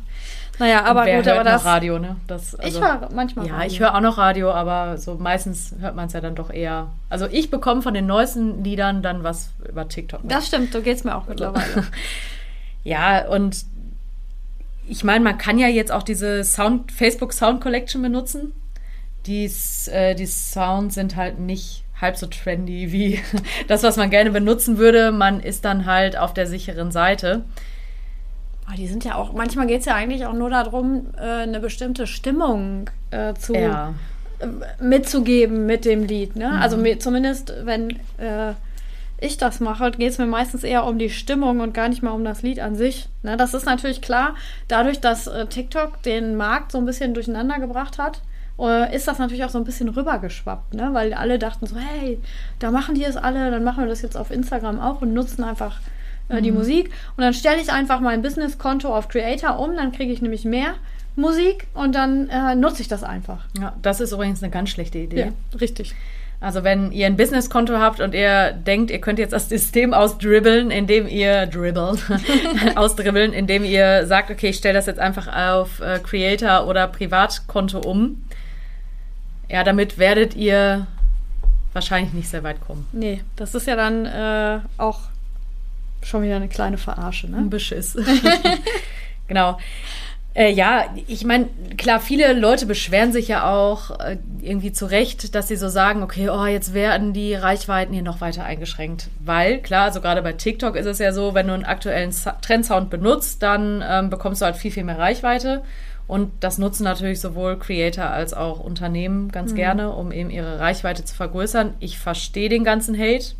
naja, 0.59 0.85
aber 0.85 1.01
und 1.01 1.05
wer 1.07 1.17
gut, 1.17 1.25
hört 1.25 1.39
aber 1.39 1.49
das. 1.49 1.63
Noch 1.63 1.69
Radio, 1.69 1.99
ne? 1.99 2.15
Das, 2.25 2.55
also, 2.55 2.79
ich 2.79 2.83
höre 2.83 3.09
manchmal. 3.13 3.45
Ja, 3.45 3.55
Radio. 3.55 3.67
ich 3.67 3.79
höre 3.81 3.93
auch 3.93 3.99
noch 3.99 4.17
Radio, 4.17 4.51
aber 4.51 4.97
so 4.97 5.15
meistens 5.15 5.75
hört 5.79 5.95
man 5.95 6.07
es 6.07 6.13
ja 6.13 6.21
dann 6.21 6.35
doch 6.35 6.49
eher. 6.49 6.87
Also 7.09 7.27
ich 7.27 7.51
bekomme 7.51 7.81
von 7.81 7.93
den 7.93 8.05
neuesten 8.07 8.63
Liedern 8.63 9.03
dann 9.03 9.23
was 9.23 9.51
über 9.67 9.89
TikTok. 9.89 10.23
Mit. 10.23 10.31
Das 10.31 10.47
stimmt, 10.47 10.71
so 10.71 10.81
geht 10.81 10.95
es 10.95 11.03
mir 11.03 11.15
auch 11.15 11.27
mittlerweile. 11.27 11.83
ja, 12.85 13.27
und 13.27 13.65
ich 14.87 15.03
meine, 15.03 15.21
man 15.21 15.37
kann 15.37 15.59
ja 15.59 15.67
jetzt 15.67 15.91
auch 15.91 16.03
diese 16.03 16.45
Sound, 16.45 16.93
Facebook 16.93 17.33
Sound 17.33 17.59
Collection 17.59 18.01
benutzen. 18.01 18.53
die, 19.25 19.51
äh, 19.91 20.15
die 20.15 20.25
Sounds 20.25 20.95
sind 20.95 21.17
halt 21.17 21.39
nicht 21.39 21.83
halb 21.99 22.17
so 22.17 22.27
trendy 22.27 22.91
wie 22.91 23.19
das, 23.67 23.83
was 23.83 23.97
man 23.97 24.09
gerne 24.09 24.31
benutzen 24.31 24.77
würde. 24.77 25.11
Man 25.11 25.39
ist 25.39 25.65
dann 25.65 25.85
halt 25.85 26.17
auf 26.17 26.33
der 26.33 26.47
sicheren 26.47 26.91
Seite. 26.91 27.43
Aber 28.67 28.75
die 28.75 28.87
sind 28.87 29.05
ja 29.05 29.15
auch, 29.15 29.31
manchmal 29.33 29.65
geht 29.67 29.79
es 29.79 29.85
ja 29.85 29.95
eigentlich 29.95 30.25
auch 30.25 30.33
nur 30.33 30.49
darum, 30.49 31.07
äh, 31.17 31.21
eine 31.21 31.59
bestimmte 31.61 32.05
Stimmung 32.05 32.89
äh, 33.11 33.33
zu 33.33 33.53
Ja. 33.55 33.93
äh, 34.39 34.47
mitzugeben 34.83 35.65
mit 35.65 35.85
dem 35.85 36.03
Lied. 36.03 36.35
Ne? 36.35 36.51
Also 36.59 36.75
mir, 36.77 36.99
zumindest, 36.99 37.53
wenn 37.63 37.97
ich 39.19 39.37
das 39.37 39.59
mache, 39.61 39.89
geht 39.91 40.11
es 40.11 40.17
mir 40.19 40.27
meistens 40.27 40.63
eher 40.63 40.85
um 40.85 40.99
die 40.99 41.09
Stimmung 41.09 41.61
und 41.61 41.73
gar 41.73 41.87
nicht 41.89 42.03
mal 42.03 42.11
um 42.11 42.23
das 42.23 42.43
Lied 42.43 42.59
an 42.59 42.75
sich. 42.75 43.07
Ne? 43.23 43.35
Das 43.37 43.53
ist 43.55 43.65
natürlich 43.65 44.01
klar, 44.01 44.35
dadurch, 44.67 44.99
dass 44.99 45.27
TikTok 45.49 46.03
den 46.03 46.35
Markt 46.35 46.71
so 46.71 46.77
ein 46.77 46.85
bisschen 46.85 47.13
durcheinander 47.15 47.57
gebracht 47.59 47.97
hat, 47.97 48.21
ist 48.93 49.07
das 49.07 49.19
natürlich 49.19 49.45
auch 49.45 49.49
so 49.49 49.59
ein 49.59 49.63
bisschen 49.63 49.89
rübergeschwappt, 49.89 50.73
ne? 50.73 50.89
weil 50.93 51.13
alle 51.13 51.37
dachten 51.37 51.67
so, 51.67 51.75
hey, 51.75 52.19
da 52.59 52.71
machen 52.71 52.95
die 52.95 53.03
es 53.03 53.15
alle, 53.15 53.51
dann 53.51 53.63
machen 53.63 53.83
wir 53.83 53.87
das 53.87 54.01
jetzt 54.01 54.17
auf 54.17 54.31
Instagram 54.31 54.79
auch 54.79 55.01
und 55.01 55.13
nutzen 55.13 55.43
einfach 55.43 55.79
äh, 56.29 56.41
die 56.41 56.51
Musik. 56.51 56.91
Und 57.15 57.23
dann 57.23 57.33
stelle 57.33 57.61
ich 57.61 57.71
einfach 57.71 57.99
mein 57.99 58.21
Businesskonto 58.21 58.93
auf 58.93 59.09
Creator 59.09 59.59
um, 59.59 59.75
dann 59.75 59.91
kriege 59.91 60.11
ich 60.11 60.21
nämlich 60.21 60.43
mehr 60.43 60.73
Musik 61.15 61.67
und 61.73 61.95
dann 61.95 62.29
äh, 62.29 62.55
nutze 62.55 62.81
ich 62.81 62.87
das 62.87 63.03
einfach. 63.03 63.45
Ja, 63.59 63.73
das 63.81 63.99
ist 63.99 64.11
übrigens 64.11 64.41
eine 64.41 64.51
ganz 64.51 64.69
schlechte 64.69 64.99
Idee. 64.99 65.33
richtig. 65.59 65.95
Also 66.39 66.63
wenn 66.63 66.91
ihr 66.91 67.07
ein 67.07 67.17
Businesskonto 67.17 67.79
habt 67.79 67.99
und 67.99 68.13
ihr 68.13 68.51
denkt, 68.51 68.91
ihr 68.91 69.01
könnt 69.01 69.17
jetzt 69.17 69.33
das 69.33 69.49
System 69.49 69.93
ausdribbeln, 69.95 70.69
indem 70.69 71.07
ihr 71.07 71.47
dribbeln, 71.47 71.97
ausdribbeln, 72.75 73.33
indem 73.33 73.63
ihr 73.63 74.05
sagt, 74.05 74.29
okay, 74.29 74.49
ich 74.49 74.57
stelle 74.57 74.75
das 74.75 74.85
jetzt 74.85 74.99
einfach 74.99 75.27
auf 75.27 75.79
äh, 75.79 75.97
Creator 75.97 76.67
oder 76.67 76.87
Privatkonto 76.87 77.79
um. 77.79 78.21
Ja, 79.49 79.63
damit 79.63 79.97
werdet 79.97 80.35
ihr 80.35 80.87
wahrscheinlich 81.73 82.13
nicht 82.13 82.29
sehr 82.29 82.43
weit 82.43 82.59
kommen. 82.59 82.87
Nee, 82.91 83.21
das 83.35 83.55
ist 83.55 83.67
ja 83.67 83.75
dann 83.75 84.05
äh, 84.05 84.59
auch 84.77 84.99
schon 86.01 86.23
wieder 86.23 86.35
eine 86.35 86.47
kleine 86.47 86.77
Verarsche, 86.77 87.29
ne? 87.29 87.37
Ein 87.37 87.49
Beschiss. 87.49 87.97
genau. 89.27 89.57
Äh, 90.37 90.51
ja, 90.51 90.85
ich 91.07 91.25
meine, 91.25 91.47
klar, 91.77 91.99
viele 91.99 92.33
Leute 92.33 92.67
beschweren 92.67 93.11
sich 93.11 93.27
ja 93.27 93.49
auch 93.49 93.99
äh, 93.99 94.17
irgendwie 94.39 94.71
zu 94.71 94.85
Recht, 94.85 95.33
dass 95.33 95.47
sie 95.47 95.55
so 95.55 95.67
sagen, 95.67 96.03
okay, 96.03 96.29
oh, 96.29 96.45
jetzt 96.45 96.75
werden 96.75 97.11
die 97.11 97.33
Reichweiten 97.33 97.91
hier 97.91 98.03
noch 98.03 98.21
weiter 98.21 98.43
eingeschränkt. 98.43 99.09
Weil, 99.19 99.57
klar, 99.59 99.85
also 99.85 99.99
gerade 99.99 100.21
bei 100.21 100.33
TikTok 100.33 100.75
ist 100.75 100.85
es 100.85 100.99
ja 100.99 101.11
so, 101.11 101.33
wenn 101.33 101.47
du 101.47 101.53
einen 101.53 101.65
aktuellen 101.65 102.13
Trendsound 102.43 102.91
benutzt, 102.91 103.41
dann 103.41 103.83
ähm, 103.87 104.11
bekommst 104.11 104.41
du 104.41 104.45
halt 104.45 104.57
viel, 104.57 104.69
viel 104.69 104.83
mehr 104.83 104.99
Reichweite. 104.99 105.63
Und 106.07 106.31
das 106.39 106.57
nutzen 106.57 106.83
natürlich 106.85 107.19
sowohl 107.19 107.59
Creator 107.59 108.05
als 108.05 108.33
auch 108.33 108.59
Unternehmen 108.61 109.29
ganz 109.29 109.53
gerne, 109.55 109.91
um 109.91 110.13
eben 110.13 110.29
ihre 110.29 110.57
Reichweite 110.59 111.03
zu 111.03 111.13
vergrößern. 111.13 111.73
Ich 111.79 111.99
verstehe 111.99 112.47
den 112.47 112.63
ganzen 112.63 112.97
Hate. 112.97 113.35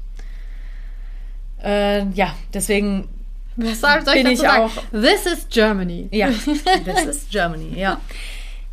Äh, 1.63 2.05
ja, 2.09 2.35
deswegen 2.53 3.07
Was 3.55 3.79
soll 3.79 3.99
ich 4.05 4.23
Bin 4.23 4.27
ich 4.27 4.39
sagen? 4.39 4.63
auch. 4.63 4.71
This 4.91 5.25
is 5.25 5.47
Germany. 5.49 6.09
Ja, 6.11 6.27
this 6.85 7.05
is 7.05 7.27
Germany, 7.31 7.73
ja. 7.79 8.01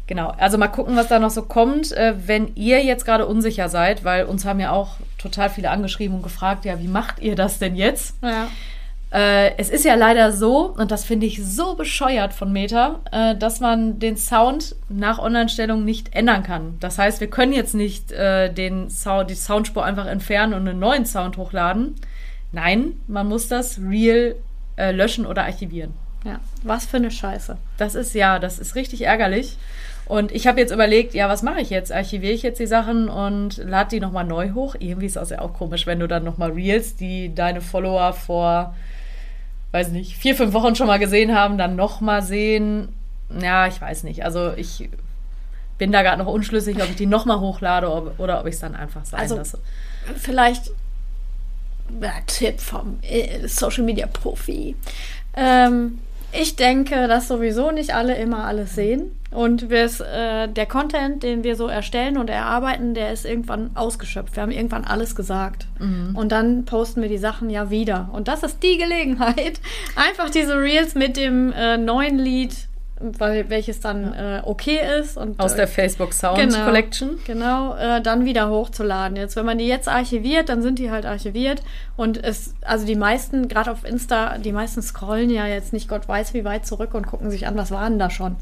Genau, 0.06 0.34
also 0.36 0.58
mal 0.58 0.68
gucken, 0.68 0.96
was 0.96 1.08
da 1.08 1.18
noch 1.18 1.30
so 1.30 1.42
kommt. 1.42 1.92
Äh, 1.92 2.14
wenn 2.26 2.54
ihr 2.56 2.84
jetzt 2.84 3.06
gerade 3.06 3.26
unsicher 3.26 3.68
seid, 3.68 4.04
weil 4.04 4.26
uns 4.26 4.44
haben 4.44 4.60
ja 4.60 4.72
auch 4.72 4.96
total 5.18 5.48
viele 5.48 5.70
angeschrieben 5.70 6.16
und 6.16 6.22
gefragt, 6.22 6.64
ja, 6.66 6.78
wie 6.80 6.88
macht 6.88 7.20
ihr 7.20 7.36
das 7.36 7.58
denn 7.58 7.74
jetzt? 7.74 8.16
Ja. 8.22 8.48
Äh, 9.14 9.56
es 9.58 9.70
ist 9.70 9.84
ja 9.84 9.94
leider 9.94 10.32
so, 10.32 10.74
und 10.76 10.90
das 10.90 11.04
finde 11.04 11.26
ich 11.26 11.40
so 11.44 11.76
bescheuert 11.76 12.32
von 12.32 12.52
Meta, 12.52 12.98
äh, 13.12 13.36
dass 13.36 13.60
man 13.60 14.00
den 14.00 14.16
Sound 14.16 14.74
nach 14.88 15.20
Online-Stellung 15.20 15.84
nicht 15.84 16.16
ändern 16.16 16.42
kann. 16.42 16.76
Das 16.80 16.98
heißt, 16.98 17.20
wir 17.20 17.28
können 17.30 17.52
jetzt 17.52 17.74
nicht 17.74 18.10
äh, 18.10 18.52
den 18.52 18.90
Sound, 18.90 19.30
die 19.30 19.36
Soundspur 19.36 19.84
einfach 19.84 20.06
entfernen 20.06 20.52
und 20.52 20.68
einen 20.68 20.80
neuen 20.80 21.06
Sound 21.06 21.36
hochladen. 21.36 21.94
Nein, 22.50 22.94
man 23.06 23.28
muss 23.28 23.46
das 23.46 23.78
Real 23.78 24.34
äh, 24.76 24.90
löschen 24.90 25.26
oder 25.26 25.44
archivieren. 25.44 25.92
ja. 26.24 26.40
Was 26.64 26.84
für 26.84 26.96
eine 26.96 27.12
Scheiße. 27.12 27.56
Das 27.78 27.94
ist 27.94 28.14
ja, 28.14 28.40
das 28.40 28.58
ist 28.58 28.74
richtig 28.74 29.02
ärgerlich. 29.02 29.58
Und 30.06 30.32
ich 30.32 30.48
habe 30.48 30.58
jetzt 30.58 30.72
überlegt, 30.72 31.14
ja, 31.14 31.28
was 31.28 31.42
mache 31.42 31.60
ich 31.60 31.70
jetzt? 31.70 31.92
Archiviere 31.92 32.32
ich 32.32 32.42
jetzt 32.42 32.58
die 32.58 32.66
Sachen 32.66 33.08
und 33.08 33.58
lade 33.58 33.90
die 33.90 34.00
nochmal 34.00 34.24
neu 34.24 34.50
hoch? 34.50 34.74
Irgendwie 34.78 35.06
ist 35.06 35.16
das 35.16 35.30
ja 35.30 35.38
auch 35.38 35.54
komisch, 35.54 35.86
wenn 35.86 36.00
du 36.00 36.08
dann 36.08 36.24
nochmal 36.24 36.50
Reels, 36.50 36.96
die 36.96 37.32
deine 37.32 37.60
Follower 37.60 38.12
vor, 38.12 38.74
weiß 39.74 39.88
nicht, 39.88 40.16
vier, 40.16 40.36
fünf 40.36 40.54
Wochen 40.54 40.76
schon 40.76 40.86
mal 40.86 40.98
gesehen 41.00 41.34
haben, 41.34 41.58
dann 41.58 41.74
nochmal 41.76 42.22
sehen. 42.22 42.88
Ja, 43.40 43.66
ich 43.66 43.80
weiß 43.80 44.04
nicht. 44.04 44.24
Also 44.24 44.52
ich 44.56 44.88
bin 45.78 45.90
da 45.90 46.02
gerade 46.02 46.22
noch 46.22 46.32
unschlüssig, 46.32 46.76
ob 46.80 46.88
ich 46.88 46.96
die 46.96 47.06
nochmal 47.06 47.40
hochlade 47.40 47.92
ob, 47.92 48.18
oder 48.20 48.40
ob 48.40 48.46
ich 48.46 48.54
es 48.54 48.60
dann 48.60 48.76
einfach 48.76 49.04
sein 49.04 49.20
Also- 49.20 49.36
lasse. 49.36 49.58
Vielleicht 50.16 50.70
ja, 52.00 52.12
Tipp 52.26 52.60
vom 52.60 52.98
äh, 53.02 53.46
Social 53.48 53.82
Media 53.84 54.06
Profi. 54.06 54.76
Ähm, 55.36 55.98
ich 56.40 56.56
denke, 56.56 57.08
dass 57.08 57.28
sowieso 57.28 57.70
nicht 57.70 57.94
alle 57.94 58.16
immer 58.16 58.44
alles 58.44 58.74
sehen. 58.74 59.12
Und 59.30 59.70
äh, 60.00 60.48
der 60.48 60.66
Content, 60.66 61.22
den 61.24 61.42
wir 61.42 61.56
so 61.56 61.66
erstellen 61.66 62.18
und 62.18 62.30
erarbeiten, 62.30 62.94
der 62.94 63.12
ist 63.12 63.24
irgendwann 63.24 63.70
ausgeschöpft. 63.74 64.36
Wir 64.36 64.42
haben 64.44 64.52
irgendwann 64.52 64.84
alles 64.84 65.16
gesagt. 65.16 65.66
Und 66.14 66.30
dann 66.30 66.64
posten 66.64 67.02
wir 67.02 67.08
die 67.08 67.18
Sachen 67.18 67.50
ja 67.50 67.68
wieder. 67.68 68.10
Und 68.12 68.28
das 68.28 68.44
ist 68.44 68.62
die 68.62 68.78
Gelegenheit, 68.78 69.60
einfach 69.96 70.30
diese 70.30 70.56
Reels 70.56 70.94
mit 70.94 71.16
dem 71.16 71.52
äh, 71.52 71.76
neuen 71.76 72.18
Lied, 72.18 72.54
weil, 73.00 73.50
welches 73.50 73.80
dann 73.80 74.12
äh, 74.14 74.42
okay 74.44 74.78
ist. 75.00 75.16
Und, 75.16 75.40
Aus 75.40 75.54
äh, 75.54 75.56
der 75.56 75.68
Facebook 75.68 76.12
Sound 76.12 76.38
Genau. 76.38 76.64
Collection. 76.64 77.18
Genau, 77.26 77.74
äh, 77.76 78.00
dann 78.00 78.24
wieder 78.24 78.48
hochzuladen. 78.48 79.16
Jetzt, 79.16 79.36
wenn 79.36 79.46
man 79.46 79.58
die 79.58 79.66
jetzt 79.66 79.88
archiviert, 79.88 80.48
dann 80.48 80.62
sind 80.62 80.78
die 80.78 80.90
halt 80.90 81.06
archiviert. 81.06 81.62
Und 81.96 82.22
es, 82.22 82.54
also 82.62 82.86
die 82.86 82.96
meisten, 82.96 83.48
gerade 83.48 83.70
auf 83.70 83.84
Insta, 83.84 84.38
die 84.38 84.52
meisten 84.52 84.82
scrollen 84.82 85.30
ja 85.30 85.46
jetzt 85.46 85.72
nicht 85.72 85.88
Gott 85.88 86.08
weiß 86.08 86.34
wie 86.34 86.44
weit 86.44 86.66
zurück 86.66 86.94
und 86.94 87.06
gucken 87.06 87.30
sich 87.30 87.46
an, 87.46 87.56
was 87.56 87.70
war 87.70 87.88
denn 87.88 87.98
da 87.98 88.10
schon. 88.10 88.36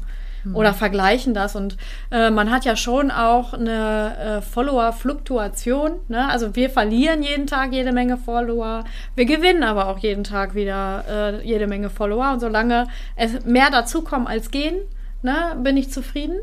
Oder 0.51 0.73
vergleichen 0.73 1.33
das. 1.33 1.55
Und 1.55 1.77
äh, 2.11 2.29
man 2.29 2.51
hat 2.51 2.65
ja 2.65 2.75
schon 2.75 3.11
auch 3.11 3.53
eine 3.53 4.17
äh, 4.17 4.41
Follower-Fluktuation. 4.41 5.91
Ne? 6.09 6.27
Also 6.29 6.55
wir 6.55 6.69
verlieren 6.69 7.23
jeden 7.23 7.47
Tag 7.47 7.71
jede 7.71 7.93
Menge 7.93 8.17
Follower. 8.17 8.83
Wir 9.15 9.25
gewinnen 9.25 9.63
aber 9.63 9.87
auch 9.87 9.99
jeden 9.99 10.23
Tag 10.23 10.53
wieder 10.55 11.05
äh, 11.09 11.47
jede 11.47 11.67
Menge 11.67 11.89
Follower. 11.89 12.33
Und 12.33 12.39
solange 12.41 12.87
es 13.15 13.45
mehr 13.45 13.69
dazukommen 13.69 14.27
als 14.27 14.51
gehen, 14.51 14.75
ne, 15.21 15.55
bin 15.63 15.77
ich 15.77 15.91
zufrieden. 15.91 16.37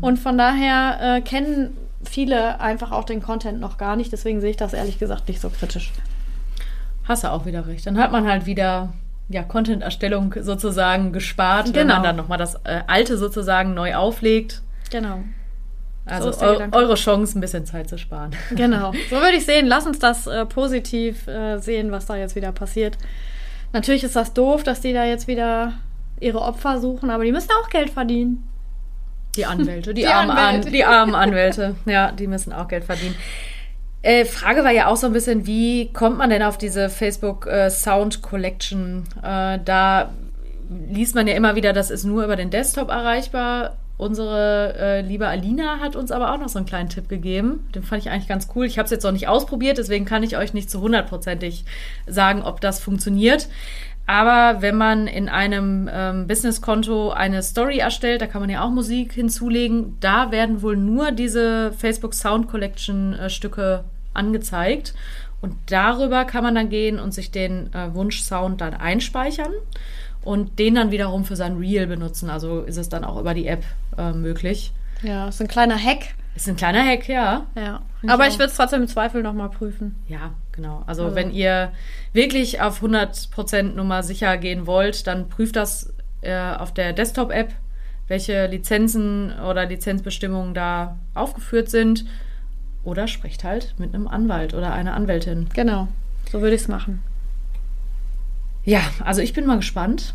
Und 0.00 0.18
von 0.18 0.36
daher 0.36 0.98
äh, 1.00 1.20
kennen 1.20 1.76
viele 2.02 2.60
einfach 2.60 2.92
auch 2.92 3.04
den 3.04 3.22
Content 3.22 3.60
noch 3.60 3.78
gar 3.78 3.96
nicht. 3.96 4.12
Deswegen 4.12 4.40
sehe 4.40 4.50
ich 4.50 4.56
das 4.56 4.72
ehrlich 4.72 4.98
gesagt 4.98 5.28
nicht 5.28 5.40
so 5.40 5.50
kritisch. 5.50 5.92
Hast 7.04 7.24
du 7.24 7.30
auch 7.30 7.46
wieder 7.46 7.66
recht. 7.66 7.86
Dann 7.86 7.98
hat 7.98 8.12
man 8.12 8.28
halt 8.28 8.46
wieder 8.46 8.92
ja, 9.28 9.42
Content-Erstellung 9.42 10.34
sozusagen 10.40 11.12
gespart, 11.12 11.66
wenn 11.68 11.72
Genau. 11.72 11.94
man 11.94 12.02
dann 12.02 12.16
nochmal 12.16 12.38
das 12.38 12.54
äh, 12.64 12.82
alte 12.86 13.16
sozusagen 13.18 13.74
neu 13.74 13.94
auflegt. 13.94 14.62
Genau. 14.90 15.22
Also 16.04 16.30
ist 16.30 16.40
der 16.40 16.50
eu 16.50 16.68
eure 16.72 16.94
Chance, 16.94 17.36
ein 17.36 17.40
bisschen 17.40 17.66
Zeit 17.66 17.88
zu 17.88 17.98
sparen. 17.98 18.30
Genau. 18.54 18.92
So 19.10 19.16
würde 19.16 19.36
ich 19.36 19.44
sehen. 19.44 19.66
Lass 19.66 19.86
uns 19.86 19.98
das 19.98 20.28
äh, 20.28 20.46
positiv 20.46 21.26
äh, 21.26 21.58
sehen, 21.58 21.90
was 21.90 22.06
da 22.06 22.14
jetzt 22.16 22.36
wieder 22.36 22.52
passiert. 22.52 22.96
Natürlich 23.72 24.04
ist 24.04 24.14
das 24.14 24.32
doof, 24.32 24.62
dass 24.62 24.80
die 24.80 24.92
da 24.92 25.04
jetzt 25.04 25.26
wieder 25.26 25.72
ihre 26.20 26.40
Opfer 26.40 26.78
suchen, 26.80 27.10
aber 27.10 27.24
die 27.24 27.32
müssen 27.32 27.50
auch 27.60 27.68
Geld 27.68 27.90
verdienen. 27.90 28.46
Die 29.34 29.44
Anwälte, 29.46 29.92
die, 29.92 30.02
Die 30.02 30.06
armen 30.06 30.30
Anwälte. 30.30 30.66
An 30.68 30.72
die 30.72 30.84
armen 30.84 31.14
Anwälte, 31.16 31.74
ja, 31.86 32.12
die 32.12 32.28
müssen 32.28 32.52
auch 32.52 32.68
Geld 32.68 32.84
verdienen. 32.84 33.16
Äh, 34.06 34.24
Frage 34.24 34.62
war 34.62 34.70
ja 34.70 34.86
auch 34.86 34.96
so 34.96 35.08
ein 35.08 35.12
bisschen, 35.12 35.48
wie 35.48 35.92
kommt 35.92 36.16
man 36.16 36.30
denn 36.30 36.44
auf 36.44 36.58
diese 36.58 36.90
Facebook 36.90 37.48
äh, 37.48 37.70
Sound 37.70 38.22
Collection? 38.22 39.02
Äh, 39.20 39.58
da 39.64 40.10
liest 40.88 41.16
man 41.16 41.26
ja 41.26 41.34
immer 41.34 41.56
wieder, 41.56 41.72
das 41.72 41.90
ist 41.90 42.04
nur 42.04 42.22
über 42.22 42.36
den 42.36 42.50
Desktop 42.50 42.88
erreichbar. 42.88 43.76
Unsere 43.96 44.74
äh, 44.78 45.00
liebe 45.00 45.26
Alina 45.26 45.80
hat 45.80 45.96
uns 45.96 46.12
aber 46.12 46.32
auch 46.32 46.38
noch 46.38 46.48
so 46.48 46.60
einen 46.60 46.66
kleinen 46.66 46.88
Tipp 46.88 47.08
gegeben. 47.08 47.68
Den 47.74 47.82
fand 47.82 48.00
ich 48.00 48.12
eigentlich 48.12 48.28
ganz 48.28 48.46
cool. 48.54 48.66
Ich 48.66 48.78
habe 48.78 48.84
es 48.84 48.92
jetzt 48.92 49.02
noch 49.02 49.10
nicht 49.10 49.26
ausprobiert, 49.26 49.76
deswegen 49.76 50.04
kann 50.04 50.22
ich 50.22 50.36
euch 50.36 50.54
nicht 50.54 50.70
zu 50.70 50.80
hundertprozentig 50.80 51.64
sagen, 52.06 52.42
ob 52.42 52.60
das 52.60 52.78
funktioniert. 52.78 53.48
Aber 54.06 54.62
wenn 54.62 54.76
man 54.76 55.08
in 55.08 55.28
einem 55.28 55.90
ähm, 55.92 56.28
Businesskonto 56.28 57.10
eine 57.10 57.42
Story 57.42 57.78
erstellt, 57.78 58.22
da 58.22 58.28
kann 58.28 58.40
man 58.40 58.50
ja 58.50 58.62
auch 58.62 58.70
Musik 58.70 59.14
hinzulegen, 59.14 59.96
da 59.98 60.30
werden 60.30 60.62
wohl 60.62 60.76
nur 60.76 61.10
diese 61.10 61.72
Facebook 61.72 62.14
Sound 62.14 62.46
Collection 62.46 63.14
äh, 63.14 63.28
Stücke 63.28 63.82
angezeigt. 64.16 64.94
Und 65.40 65.54
darüber 65.66 66.24
kann 66.24 66.42
man 66.42 66.54
dann 66.54 66.70
gehen 66.70 66.98
und 66.98 67.12
sich 67.12 67.30
den 67.30 67.72
äh, 67.74 67.94
Wunschsound 67.94 68.60
dann 68.60 68.74
einspeichern 68.74 69.52
und 70.22 70.58
den 70.58 70.74
dann 70.74 70.90
wiederum 70.90 71.24
für 71.24 71.36
sein 71.36 71.56
Reel 71.58 71.86
benutzen. 71.86 72.30
Also 72.30 72.62
ist 72.62 72.78
es 72.78 72.88
dann 72.88 73.04
auch 73.04 73.20
über 73.20 73.34
die 73.34 73.46
App 73.46 73.62
äh, 73.98 74.12
möglich. 74.12 74.72
Ja, 75.02 75.28
ist 75.28 75.40
ein 75.40 75.46
kleiner 75.48 75.78
Hack. 75.78 76.14
Ist 76.34 76.48
ein 76.48 76.56
kleiner 76.56 76.82
Hack, 76.84 77.06
ja. 77.08 77.46
Ja. 77.54 77.82
ich 78.02 78.10
Aber 78.10 78.24
auch. 78.24 78.28
ich 78.28 78.34
würde 78.38 78.50
es 78.50 78.56
trotzdem 78.56 78.82
im 78.82 78.88
Zweifel 78.88 79.22
nochmal 79.22 79.50
prüfen. 79.50 79.94
Ja, 80.08 80.32
genau. 80.52 80.82
Also, 80.86 81.04
Also- 81.04 81.14
wenn 81.16 81.30
ihr 81.30 81.70
wirklich 82.12 82.60
auf 82.60 82.82
100% 82.82 83.74
Nummer 83.74 84.02
sicher 84.02 84.36
gehen 84.38 84.66
wollt, 84.66 85.06
dann 85.06 85.28
prüft 85.28 85.56
das 85.56 85.92
äh, 86.22 86.34
auf 86.54 86.72
der 86.74 86.92
Desktop-App. 86.92 87.52
welche 88.08 88.46
Lizenzen 88.46 89.32
oder 89.40 89.66
Lizenzbestimmungen 89.66 90.54
da 90.54 90.96
aufgeführt 91.14 91.68
sind. 91.68 92.04
Oder 92.86 93.08
sprecht 93.08 93.42
halt 93.42 93.74
mit 93.78 93.92
einem 93.94 94.06
Anwalt 94.06 94.54
oder 94.54 94.72
einer 94.72 94.94
Anwältin. 94.94 95.48
Genau, 95.54 95.88
so 96.30 96.40
würde 96.40 96.54
ich 96.54 96.62
es 96.62 96.68
machen. 96.68 97.02
Ja, 98.64 98.80
also 99.04 99.20
ich 99.20 99.32
bin 99.32 99.44
mal 99.44 99.56
gespannt, 99.56 100.14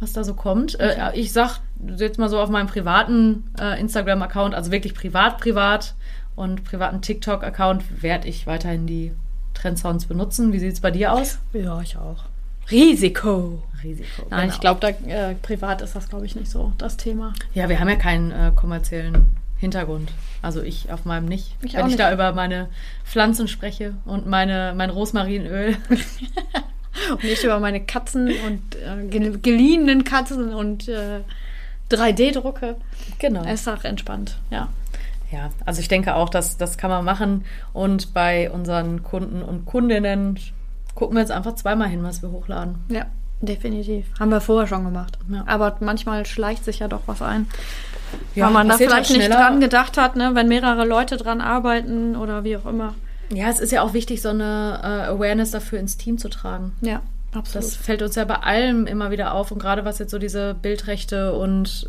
was 0.00 0.12
da 0.12 0.24
so 0.24 0.34
kommt. 0.34 0.78
Äh, 0.80 1.12
ich 1.14 1.32
sag 1.32 1.60
jetzt 1.96 2.18
mal 2.18 2.28
so 2.28 2.40
auf 2.40 2.50
meinem 2.50 2.66
privaten 2.66 3.44
äh, 3.60 3.80
Instagram-Account, 3.80 4.56
also 4.56 4.72
wirklich 4.72 4.94
privat, 4.94 5.38
privat 5.38 5.94
und 6.34 6.64
privaten 6.64 7.00
TikTok-Account 7.00 8.02
werde 8.02 8.26
ich 8.26 8.44
weiterhin 8.48 8.88
die 8.88 9.12
Trendsounds 9.54 10.06
benutzen. 10.06 10.52
Wie 10.52 10.58
sieht 10.58 10.72
es 10.72 10.80
bei 10.80 10.90
dir 10.90 11.12
aus? 11.12 11.38
Ja, 11.52 11.80
ich 11.80 11.96
auch. 11.96 12.24
Risiko. 12.72 13.62
Risiko. 13.84 14.26
Nein, 14.30 14.40
genau. 14.40 14.52
ich 14.54 14.60
glaube, 14.60 14.80
da 14.80 14.88
äh, 14.88 15.36
privat 15.36 15.80
ist 15.80 15.94
das, 15.94 16.08
glaube 16.08 16.26
ich, 16.26 16.34
nicht 16.34 16.50
so 16.50 16.72
das 16.76 16.96
Thema. 16.96 17.34
Ja, 17.54 17.68
wir 17.68 17.78
haben 17.78 17.88
ja 17.88 17.94
keinen 17.94 18.32
äh, 18.32 18.50
kommerziellen 18.54 19.36
Hintergrund. 19.60 20.10
Also 20.42 20.62
ich 20.62 20.90
auf 20.90 21.04
meinem 21.04 21.26
nicht. 21.26 21.54
Ich 21.62 21.74
Wenn 21.74 21.80
ich 21.82 21.86
nicht. 21.92 22.00
da 22.00 22.12
über 22.12 22.32
meine 22.32 22.68
Pflanzen 23.04 23.46
spreche 23.46 23.94
und 24.06 24.26
meine, 24.26 24.72
mein 24.76 24.90
Rosmarinöl. 24.90 25.76
Und 27.12 27.22
nicht 27.22 27.44
über 27.44 27.60
meine 27.60 27.80
Katzen 27.80 28.30
und 28.46 28.74
äh, 28.76 29.06
gel- 29.08 29.38
geliehenen 29.38 30.02
Katzen 30.04 30.52
und 30.52 30.88
äh, 30.88 31.20
3D-Drucke. 31.90 32.76
Genau. 33.20 33.44
Ist 33.44 33.68
auch 33.68 33.84
entspannt, 33.84 34.38
ja. 34.50 34.68
Ja, 35.30 35.50
also 35.64 35.80
ich 35.80 35.86
denke 35.88 36.16
auch, 36.16 36.28
dass 36.28 36.56
das 36.56 36.76
kann 36.78 36.90
man 36.90 37.04
machen. 37.04 37.44
Und 37.72 38.12
bei 38.12 38.50
unseren 38.50 39.04
Kunden 39.04 39.40
und 39.42 39.64
Kundinnen 39.66 40.38
gucken 40.96 41.14
wir 41.16 41.20
jetzt 41.20 41.30
einfach 41.30 41.54
zweimal 41.54 41.88
hin, 41.88 42.02
was 42.02 42.22
wir 42.22 42.32
hochladen. 42.32 42.74
Ja, 42.88 43.06
definitiv. 43.40 44.06
Haben 44.18 44.30
wir 44.32 44.40
vorher 44.40 44.66
schon 44.66 44.84
gemacht. 44.84 45.16
Ja. 45.32 45.44
Aber 45.46 45.76
manchmal 45.80 46.26
schleicht 46.26 46.64
sich 46.64 46.80
ja 46.80 46.88
doch 46.88 47.02
was 47.06 47.22
ein. 47.22 47.46
Ja, 48.34 48.46
weil 48.46 48.52
man 48.52 48.68
da 48.68 48.74
passiert 48.74 48.90
vielleicht 48.90 49.10
halt 49.10 49.18
nicht 49.18 49.32
dran 49.32 49.60
gedacht 49.60 49.96
hat, 49.96 50.16
ne? 50.16 50.30
wenn 50.34 50.48
mehrere 50.48 50.86
Leute 50.86 51.16
dran 51.16 51.40
arbeiten 51.40 52.16
oder 52.16 52.44
wie 52.44 52.56
auch 52.56 52.66
immer. 52.66 52.94
Ja, 53.32 53.48
es 53.48 53.60
ist 53.60 53.72
ja 53.72 53.82
auch 53.82 53.92
wichtig, 53.92 54.22
so 54.22 54.30
eine 54.30 54.80
äh, 54.82 55.10
Awareness 55.10 55.52
dafür 55.52 55.78
ins 55.78 55.96
Team 55.96 56.18
zu 56.18 56.28
tragen. 56.28 56.72
Ja, 56.80 57.02
absolut. 57.32 57.66
Das 57.66 57.76
fällt 57.76 58.02
uns 58.02 58.16
ja 58.16 58.24
bei 58.24 58.36
allem 58.36 58.86
immer 58.86 59.10
wieder 59.10 59.34
auf 59.34 59.50
und 59.52 59.60
gerade 59.60 59.84
was 59.84 59.98
jetzt 59.98 60.10
so 60.10 60.18
diese 60.18 60.54
Bildrechte 60.54 61.34
und 61.34 61.88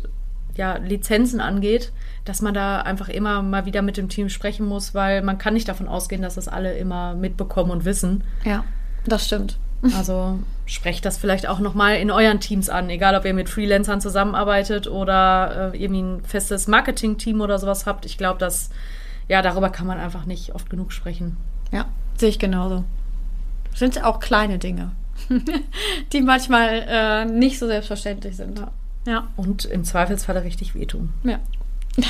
ja, 0.54 0.76
Lizenzen 0.76 1.40
angeht, 1.40 1.92
dass 2.24 2.42
man 2.42 2.54
da 2.54 2.82
einfach 2.82 3.08
immer 3.08 3.42
mal 3.42 3.64
wieder 3.64 3.82
mit 3.82 3.96
dem 3.96 4.08
Team 4.08 4.28
sprechen 4.28 4.66
muss, 4.66 4.94
weil 4.94 5.22
man 5.22 5.38
kann 5.38 5.54
nicht 5.54 5.68
davon 5.68 5.88
ausgehen, 5.88 6.22
dass 6.22 6.34
das 6.34 6.46
alle 6.46 6.76
immer 6.76 7.14
mitbekommen 7.14 7.70
und 7.70 7.84
wissen. 7.84 8.24
ja, 8.44 8.64
das 9.06 9.26
stimmt. 9.26 9.58
Also 9.96 10.38
sprecht 10.64 11.04
das 11.04 11.18
vielleicht 11.18 11.48
auch 11.48 11.58
nochmal 11.58 11.96
in 11.96 12.10
euren 12.10 12.38
Teams 12.40 12.68
an, 12.68 12.88
egal 12.88 13.16
ob 13.16 13.24
ihr 13.24 13.34
mit 13.34 13.48
Freelancern 13.48 14.00
zusammenarbeitet 14.00 14.86
oder 14.86 15.72
äh, 15.74 15.82
irgendwie 15.82 16.02
ein 16.02 16.24
festes 16.24 16.68
Marketing-Team 16.68 17.40
oder 17.40 17.58
sowas 17.58 17.84
habt. 17.84 18.06
Ich 18.06 18.16
glaube, 18.16 18.38
dass 18.38 18.70
ja, 19.28 19.42
darüber 19.42 19.70
kann 19.70 19.86
man 19.86 19.98
einfach 19.98 20.24
nicht 20.24 20.54
oft 20.54 20.70
genug 20.70 20.92
sprechen. 20.92 21.36
Ja, 21.72 21.86
sehe 22.16 22.28
ich 22.28 22.38
genauso. 22.38 22.84
Sind 23.74 24.04
auch 24.04 24.20
kleine 24.20 24.58
Dinge, 24.58 24.92
die 26.12 26.20
manchmal 26.20 26.84
äh, 26.86 27.24
nicht 27.24 27.58
so 27.58 27.66
selbstverständlich 27.66 28.36
sind. 28.36 28.62
Ja, 29.06 29.28
Und 29.36 29.64
im 29.64 29.84
Zweifelsfalle 29.84 30.44
richtig 30.44 30.74
wehtun. 30.74 31.12
ja. 31.24 31.40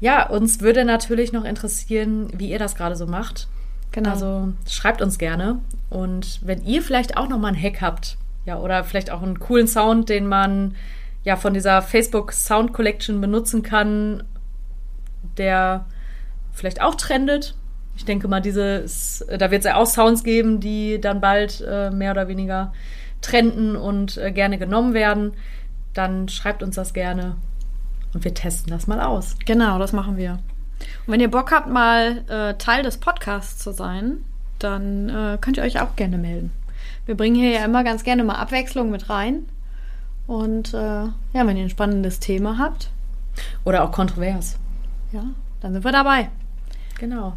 Ja, 0.00 0.26
uns 0.30 0.60
würde 0.60 0.86
natürlich 0.86 1.32
noch 1.32 1.44
interessieren, 1.44 2.28
wie 2.34 2.50
ihr 2.50 2.58
das 2.58 2.74
gerade 2.74 2.96
so 2.96 3.06
macht. 3.06 3.48
Genau. 3.92 4.10
Also 4.10 4.52
schreibt 4.66 5.02
uns 5.02 5.18
gerne. 5.18 5.60
Und 5.90 6.40
wenn 6.42 6.64
ihr 6.64 6.82
vielleicht 6.82 7.16
auch 7.16 7.28
nochmal 7.28 7.52
einen 7.52 7.62
Hack 7.62 7.80
habt, 7.80 8.16
ja, 8.46 8.58
oder 8.58 8.84
vielleicht 8.84 9.10
auch 9.10 9.22
einen 9.22 9.38
coolen 9.38 9.66
Sound, 9.66 10.08
den 10.08 10.26
man 10.26 10.76
ja 11.24 11.36
von 11.36 11.52
dieser 11.52 11.82
Facebook 11.82 12.32
Sound 12.32 12.72
Collection 12.72 13.20
benutzen 13.20 13.62
kann, 13.62 14.22
der 15.36 15.84
vielleicht 16.52 16.80
auch 16.80 16.94
trendet. 16.94 17.54
Ich 17.96 18.04
denke 18.04 18.28
mal, 18.28 18.40
dieses, 18.40 19.24
da 19.28 19.50
wird 19.50 19.60
es 19.60 19.66
ja 19.66 19.76
auch 19.76 19.86
Sounds 19.86 20.24
geben, 20.24 20.60
die 20.60 21.00
dann 21.00 21.20
bald 21.20 21.62
äh, 21.68 21.90
mehr 21.90 22.12
oder 22.12 22.28
weniger 22.28 22.72
trenden 23.20 23.76
und 23.76 24.16
äh, 24.16 24.32
gerne 24.32 24.56
genommen 24.56 24.94
werden. 24.94 25.32
Dann 25.92 26.28
schreibt 26.28 26.62
uns 26.62 26.76
das 26.76 26.94
gerne 26.94 27.36
und 28.14 28.24
wir 28.24 28.32
testen 28.32 28.70
das 28.70 28.86
mal 28.86 29.00
aus. 29.00 29.36
Genau, 29.44 29.78
das 29.78 29.92
machen 29.92 30.16
wir. 30.16 30.38
Und 31.06 31.12
wenn 31.12 31.20
ihr 31.20 31.30
Bock 31.30 31.52
habt, 31.52 31.68
mal 31.68 32.24
äh, 32.28 32.54
Teil 32.54 32.82
des 32.82 32.98
Podcasts 32.98 33.62
zu 33.62 33.72
sein, 33.72 34.24
dann 34.62 35.08
äh, 35.08 35.38
könnt 35.40 35.56
ihr 35.56 35.62
euch 35.62 35.80
auch 35.80 35.96
gerne 35.96 36.18
melden. 36.18 36.52
Wir 37.06 37.16
bringen 37.16 37.36
hier 37.36 37.50
ja 37.50 37.64
immer 37.64 37.82
ganz 37.84 38.04
gerne 38.04 38.24
mal 38.24 38.36
Abwechslung 38.36 38.90
mit 38.90 39.10
rein. 39.10 39.46
Und 40.26 40.74
äh, 40.74 40.76
ja, 40.76 41.12
wenn 41.34 41.56
ihr 41.56 41.64
ein 41.64 41.70
spannendes 41.70 42.20
Thema 42.20 42.58
habt, 42.58 42.90
Oder 43.64 43.82
auch 43.84 43.90
kontrovers. 43.92 44.58
ja, 45.12 45.24
dann 45.60 45.72
sind 45.72 45.84
wir 45.84 45.92
dabei. 45.92 46.28
Genau. 46.98 47.36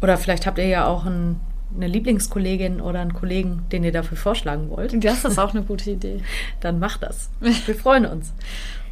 Oder 0.00 0.16
vielleicht 0.16 0.46
habt 0.46 0.58
ihr 0.58 0.66
ja 0.66 0.86
auch 0.86 1.04
ein, 1.04 1.40
eine 1.76 1.88
Lieblingskollegin 1.88 2.80
oder 2.80 3.00
einen 3.00 3.12
Kollegen, 3.12 3.64
den 3.72 3.84
ihr 3.84 3.92
dafür 3.92 4.16
vorschlagen 4.16 4.70
wollt. 4.70 5.04
Das 5.04 5.24
ist 5.24 5.38
auch 5.38 5.52
eine 5.52 5.62
gute 5.62 5.90
Idee. 5.90 6.22
Dann 6.60 6.78
macht 6.78 7.02
das. 7.02 7.30
Wir 7.40 7.74
freuen 7.74 8.06
uns. 8.06 8.32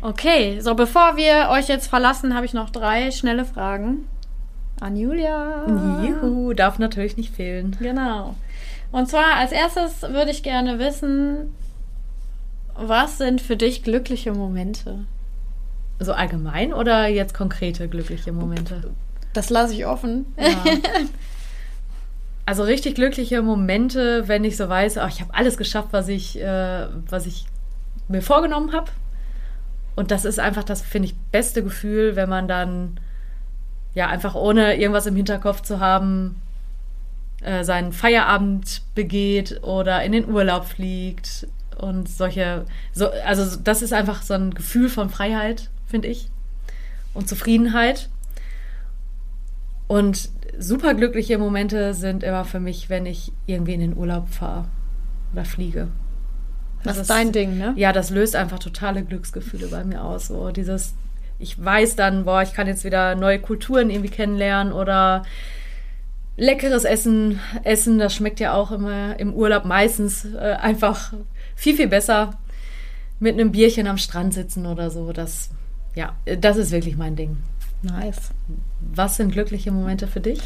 Okay, 0.03 0.61
so 0.61 0.75
bevor 0.75 1.17
wir 1.17 1.49
euch 1.51 1.69
jetzt 1.69 1.87
verlassen, 1.89 2.35
habe 2.35 2.45
ich 2.45 2.53
noch 2.53 2.69
drei 2.69 3.11
schnelle 3.11 3.47
Fragen 3.47 4.05
an 4.81 4.97
Julia. 4.97 5.67
Juhu, 6.03 6.53
darf 6.53 6.79
natürlich 6.79 7.17
nicht 7.17 7.35
fehlen. 7.35 7.77
Genau. 7.81 8.35
Und 8.93 9.09
zwar 9.09 9.35
als 9.37 9.53
erstes 9.53 10.03
würde 10.03 10.31
ich 10.31 10.43
gerne 10.43 10.79
wissen, 10.79 11.55
was 12.75 13.19
sind 13.19 13.41
für 13.41 13.57
dich 13.57 13.83
glückliche 13.83 14.33
Momente? 14.33 15.07
So 15.99 16.13
allgemein 16.13 16.73
oder 16.73 17.07
jetzt 17.09 17.35
konkrete 17.35 17.89
glückliche 17.89 18.33
Momente? 18.33 18.93
Das 19.33 19.51
lasse 19.51 19.75
ich 19.75 19.87
offen. 19.87 20.27
Ja. 20.39 20.65
Also 22.49 22.63
richtig 22.63 22.95
glückliche 22.95 23.43
Momente, 23.43 24.29
wenn 24.29 24.45
ich 24.45 24.57
so 24.57 24.69
weiß, 24.69 24.99
ach, 24.99 25.09
ich 25.09 25.21
habe 25.21 25.35
alles 25.35 25.57
geschafft, 25.57 25.89
was 25.91 26.07
ich, 26.07 26.41
äh, 26.41 26.87
was 27.11 27.27
ich 27.27 27.47
mir 28.07 28.23
vorgenommen 28.23 28.73
habe. 28.73 28.93
Und 29.97 30.13
das 30.13 30.25
ist 30.25 30.39
einfach 30.39 30.63
das, 30.63 30.81
finde 30.81 31.09
ich, 31.09 31.17
beste 31.33 31.65
Gefühl, 31.65 32.15
wenn 32.15 32.29
man 32.29 32.47
dann 32.47 33.01
ja 33.97 34.09
einfach 34.09 34.35
ohne 34.35 34.77
irgendwas 34.77 35.07
im 35.07 35.17
Hinterkopf 35.17 35.63
zu 35.63 35.81
haben, 35.81 36.41
äh, 37.41 37.65
seinen 37.65 37.93
Feierabend 37.93 38.83
begeht 38.95 39.65
oder 39.65 40.05
in 40.05 40.13
den 40.13 40.29
Urlaub 40.29 40.67
fliegt 40.67 41.49
und 41.79 42.07
solche, 42.09 42.67
so, 42.93 43.11
also 43.25 43.59
das 43.59 43.81
ist 43.81 43.95
einfach 43.95 44.23
so 44.23 44.35
ein 44.35 44.53
Gefühl 44.53 44.91
von 44.91 45.09
Freiheit, 45.09 45.71
finde 45.87 46.09
ich, 46.09 46.29
und 47.15 47.27
Zufriedenheit. 47.27 48.11
Und 49.89 50.29
super 50.59 50.93
glückliche 50.93 51.39
Momente 51.39 51.95
sind 51.95 52.23
immer 52.23 52.45
für 52.45 52.61
mich, 52.61 52.91
wenn 52.91 53.07
ich 53.07 53.33
irgendwie 53.47 53.75
in 53.75 53.81
den 53.81 53.97
Urlaub 53.97 54.29
fahre 54.29 54.67
oder 55.33 55.47
fliege. 55.47 55.89
Das 56.83 56.99
ist 56.99 57.09
dein 57.09 57.33
Ding, 57.33 57.57
ne? 57.57 57.73
Ja, 57.77 57.93
das 57.93 58.11
löst 58.11 58.37
einfach 58.37 58.59
totale 58.59 59.03
Glücksgefühle 59.03 59.69
bei 59.69 59.85
mir 59.85 60.05
aus. 60.05 60.29
So 60.29 60.51
dieses, 60.51 60.95
ich 61.39 61.63
weiß 61.63 61.97
dann, 61.97 62.25
boah, 62.25 62.43
ich 62.43 62.55
kann 62.55 62.67
jetzt 62.67 62.85
wieder 62.85 63.15
neue 63.15 63.39
Kulturen 63.39 63.91
irgendwie 63.91 64.11
kennenlernen 64.11 64.73
oder 64.73 65.25
leckeres 66.37 66.85
Essen 66.85 67.41
essen. 67.65 67.99
Das 67.99 68.15
schmeckt 68.15 68.41
ja 68.41 68.55
auch 68.55 68.71
immer 68.73 69.19
im 69.19 69.35
Urlaub 69.35 69.65
meistens 69.65 70.25
äh, 70.25 70.57
einfach 70.61 71.13
viel, 71.55 71.77
viel 71.77 71.89
besser. 71.89 72.39
Mit 73.19 73.35
einem 73.35 73.51
Bierchen 73.51 73.87
am 73.87 73.97
Strand 73.97 74.35
sitzen 74.35 74.67
oder 74.67 74.91
so. 74.91 75.13
Das, 75.13 75.51
ja, 75.95 76.15
das 76.39 76.59
ist 76.59 76.71
wirklich 76.71 76.97
mein 76.97 77.17
Ding. 77.17 77.39
Nice. 77.83 78.31
Was 78.81 79.17
sind 79.17 79.33
glückliche 79.33 79.73
Momente 79.73 80.07
für 80.07 80.21
dich? 80.21 80.41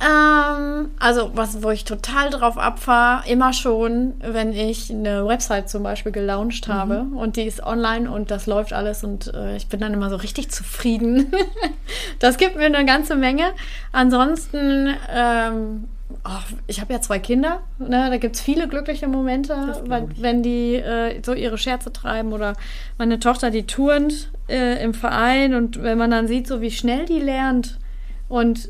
Ähm, 0.00 0.90
also, 1.00 1.32
was, 1.34 1.62
wo 1.62 1.70
ich 1.70 1.84
total 1.84 2.30
drauf 2.30 2.56
abfahre, 2.56 3.28
immer 3.28 3.52
schon, 3.52 4.14
wenn 4.20 4.52
ich 4.52 4.90
eine 4.90 5.26
Website 5.26 5.68
zum 5.68 5.82
Beispiel 5.82 6.12
gelauncht 6.12 6.68
habe 6.68 7.06
und 7.16 7.36
die 7.36 7.42
ist 7.42 7.64
online 7.64 8.08
und 8.08 8.30
das 8.30 8.46
läuft 8.46 8.72
alles 8.72 9.02
und 9.02 9.34
äh, 9.34 9.56
ich 9.56 9.66
bin 9.66 9.80
dann 9.80 9.92
immer 9.92 10.08
so 10.08 10.16
richtig 10.16 10.50
zufrieden. 10.50 11.32
das 12.20 12.36
gibt 12.36 12.56
mir 12.56 12.66
eine 12.66 12.84
ganze 12.84 13.16
Menge. 13.16 13.46
Ansonsten, 13.90 14.94
ähm, 15.12 15.88
ach, 16.22 16.46
ich 16.68 16.80
habe 16.80 16.92
ja 16.92 17.00
zwei 17.00 17.18
Kinder, 17.18 17.62
ne? 17.80 18.08
da 18.08 18.18
gibt 18.18 18.36
es 18.36 18.40
viele 18.40 18.68
glückliche 18.68 19.08
Momente, 19.08 19.82
weil, 19.86 20.06
wenn 20.16 20.44
die 20.44 20.76
äh, 20.76 21.20
so 21.24 21.34
ihre 21.34 21.58
Scherze 21.58 21.92
treiben 21.92 22.32
oder 22.32 22.54
meine 22.98 23.18
Tochter, 23.18 23.50
die 23.50 23.66
turnt 23.66 24.30
äh, 24.48 24.80
im 24.80 24.94
Verein 24.94 25.54
und 25.54 25.82
wenn 25.82 25.98
man 25.98 26.12
dann 26.12 26.28
sieht, 26.28 26.46
so 26.46 26.60
wie 26.60 26.70
schnell 26.70 27.04
die 27.04 27.18
lernt 27.18 27.80
und 28.28 28.68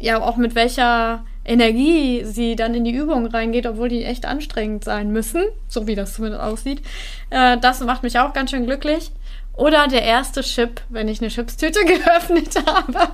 ja 0.00 0.20
auch 0.22 0.36
mit 0.36 0.54
welcher 0.54 1.24
Energie 1.44 2.24
sie 2.24 2.54
dann 2.54 2.74
in 2.74 2.84
die 2.84 2.94
Übung 2.94 3.26
reingeht, 3.26 3.66
obwohl 3.66 3.88
die 3.88 4.04
echt 4.04 4.26
anstrengend 4.26 4.84
sein 4.84 5.10
müssen, 5.10 5.44
so 5.68 5.86
wie 5.86 5.94
das 5.94 6.14
zumindest 6.14 6.42
aussieht. 6.42 6.82
Äh, 7.30 7.58
das 7.58 7.80
macht 7.80 8.02
mich 8.02 8.18
auch 8.18 8.32
ganz 8.32 8.50
schön 8.50 8.66
glücklich. 8.66 9.10
Oder 9.54 9.88
der 9.88 10.02
erste 10.02 10.42
Chip, 10.42 10.80
wenn 10.88 11.08
ich 11.08 11.20
eine 11.20 11.28
Chipstüte 11.28 11.80
geöffnet 11.84 12.54
habe. 12.66 13.10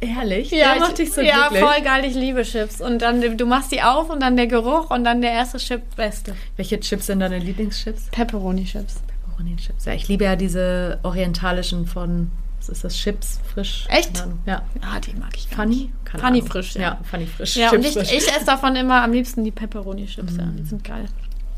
Ehrlich? 0.00 0.50
Ja, 0.50 0.74
macht 0.76 0.98
dich 0.98 1.12
so 1.12 1.20
ja 1.20 1.48
glücklich. 1.48 1.60
voll 1.60 1.82
geil, 1.82 2.04
ich 2.04 2.14
liebe 2.14 2.42
Chips. 2.42 2.80
Und 2.80 3.00
dann, 3.02 3.36
du 3.36 3.46
machst 3.46 3.70
die 3.72 3.82
auf 3.82 4.10
und 4.10 4.20
dann 4.20 4.36
der 4.36 4.48
Geruch 4.48 4.90
und 4.90 5.04
dann 5.04 5.22
der 5.22 5.30
erste 5.30 5.58
Chip, 5.58 5.82
beste. 5.96 6.34
Welche 6.56 6.80
Chips 6.80 7.06
sind 7.06 7.20
deine 7.20 7.38
Lieblingschips? 7.38 8.08
Pepperoni-Chips. 8.10 8.96
Pepperoni-Chips. 9.06 9.84
Ja, 9.84 9.92
ich 9.92 10.08
liebe 10.08 10.24
ja 10.24 10.34
diese 10.34 10.98
orientalischen 11.04 11.86
von, 11.86 12.30
was 12.68 12.76
ist 12.76 12.84
das, 12.84 12.96
Chips, 12.96 13.40
frisch? 13.52 13.86
Echt? 13.88 14.24
Ja. 14.46 14.62
Ah, 14.80 14.98
die 14.98 15.12
mag 15.14 15.36
ich 15.36 15.50
gar 15.50 15.58
Funny? 15.64 15.92
Keine 16.04 16.22
Funny 16.22 16.38
Ahnung. 16.38 16.50
frisch, 16.50 16.74
ja. 16.76 16.80
Ja, 16.80 16.98
Funny 17.02 17.26
frisch. 17.26 17.56
Ja, 17.56 17.70
und 17.72 17.84
ich, 17.84 17.96
ich 17.96 18.10
esse 18.10 18.44
davon 18.46 18.74
immer 18.76 19.02
am 19.02 19.12
liebsten 19.12 19.44
die 19.44 19.50
Pepperoni-Chips, 19.50 20.36
ja. 20.38 20.44
Die 20.58 20.64
sind 20.64 20.82
geil. 20.82 21.04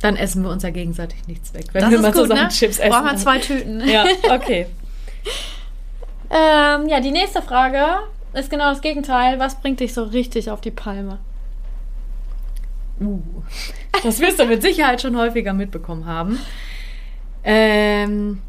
Dann 0.00 0.16
essen 0.16 0.42
wir 0.42 0.50
uns 0.50 0.62
ja 0.62 0.70
gegenseitig 0.70 1.26
nichts 1.28 1.54
weg. 1.54 1.66
Wenn 1.72 1.82
Das 1.82 1.90
wir 1.90 2.00
mal 2.00 2.12
gut, 2.12 2.22
zusammen 2.22 2.42
ne? 2.42 2.48
Chips 2.48 2.78
essen. 2.78 2.90
Brauchen 2.90 3.06
wir 3.06 3.16
zwei 3.16 3.38
Tüten. 3.38 3.88
Ja, 3.88 4.04
okay. 4.30 4.66
Ähm, 6.30 6.88
ja, 6.88 7.00
die 7.00 7.12
nächste 7.12 7.40
Frage 7.40 7.84
ist 8.32 8.50
genau 8.50 8.70
das 8.70 8.80
Gegenteil. 8.80 9.38
Was 9.38 9.60
bringt 9.60 9.78
dich 9.80 9.94
so 9.94 10.02
richtig 10.02 10.50
auf 10.50 10.60
die 10.60 10.72
Palme? 10.72 11.18
Uh, 13.00 13.20
das 14.02 14.20
wirst 14.20 14.40
du 14.40 14.46
mit 14.46 14.62
Sicherheit 14.62 15.02
schon 15.02 15.16
häufiger 15.16 15.52
mitbekommen 15.52 16.06
haben. 16.06 16.38
Ähm, 17.44 18.42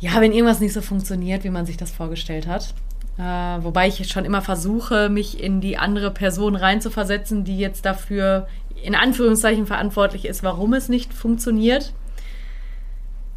ja, 0.00 0.20
wenn 0.20 0.32
irgendwas 0.32 0.60
nicht 0.60 0.72
so 0.72 0.80
funktioniert, 0.80 1.44
wie 1.44 1.50
man 1.50 1.66
sich 1.66 1.76
das 1.76 1.90
vorgestellt 1.90 2.46
hat. 2.46 2.74
Äh, 3.18 3.22
wobei 3.62 3.86
ich 3.86 4.08
schon 4.08 4.24
immer 4.24 4.40
versuche, 4.40 5.10
mich 5.10 5.42
in 5.42 5.60
die 5.60 5.76
andere 5.76 6.10
Person 6.10 6.56
reinzuversetzen, 6.56 7.44
die 7.44 7.58
jetzt 7.58 7.84
dafür 7.84 8.48
in 8.82 8.94
Anführungszeichen 8.94 9.66
verantwortlich 9.66 10.24
ist, 10.24 10.42
warum 10.42 10.72
es 10.72 10.88
nicht 10.88 11.12
funktioniert. 11.12 11.92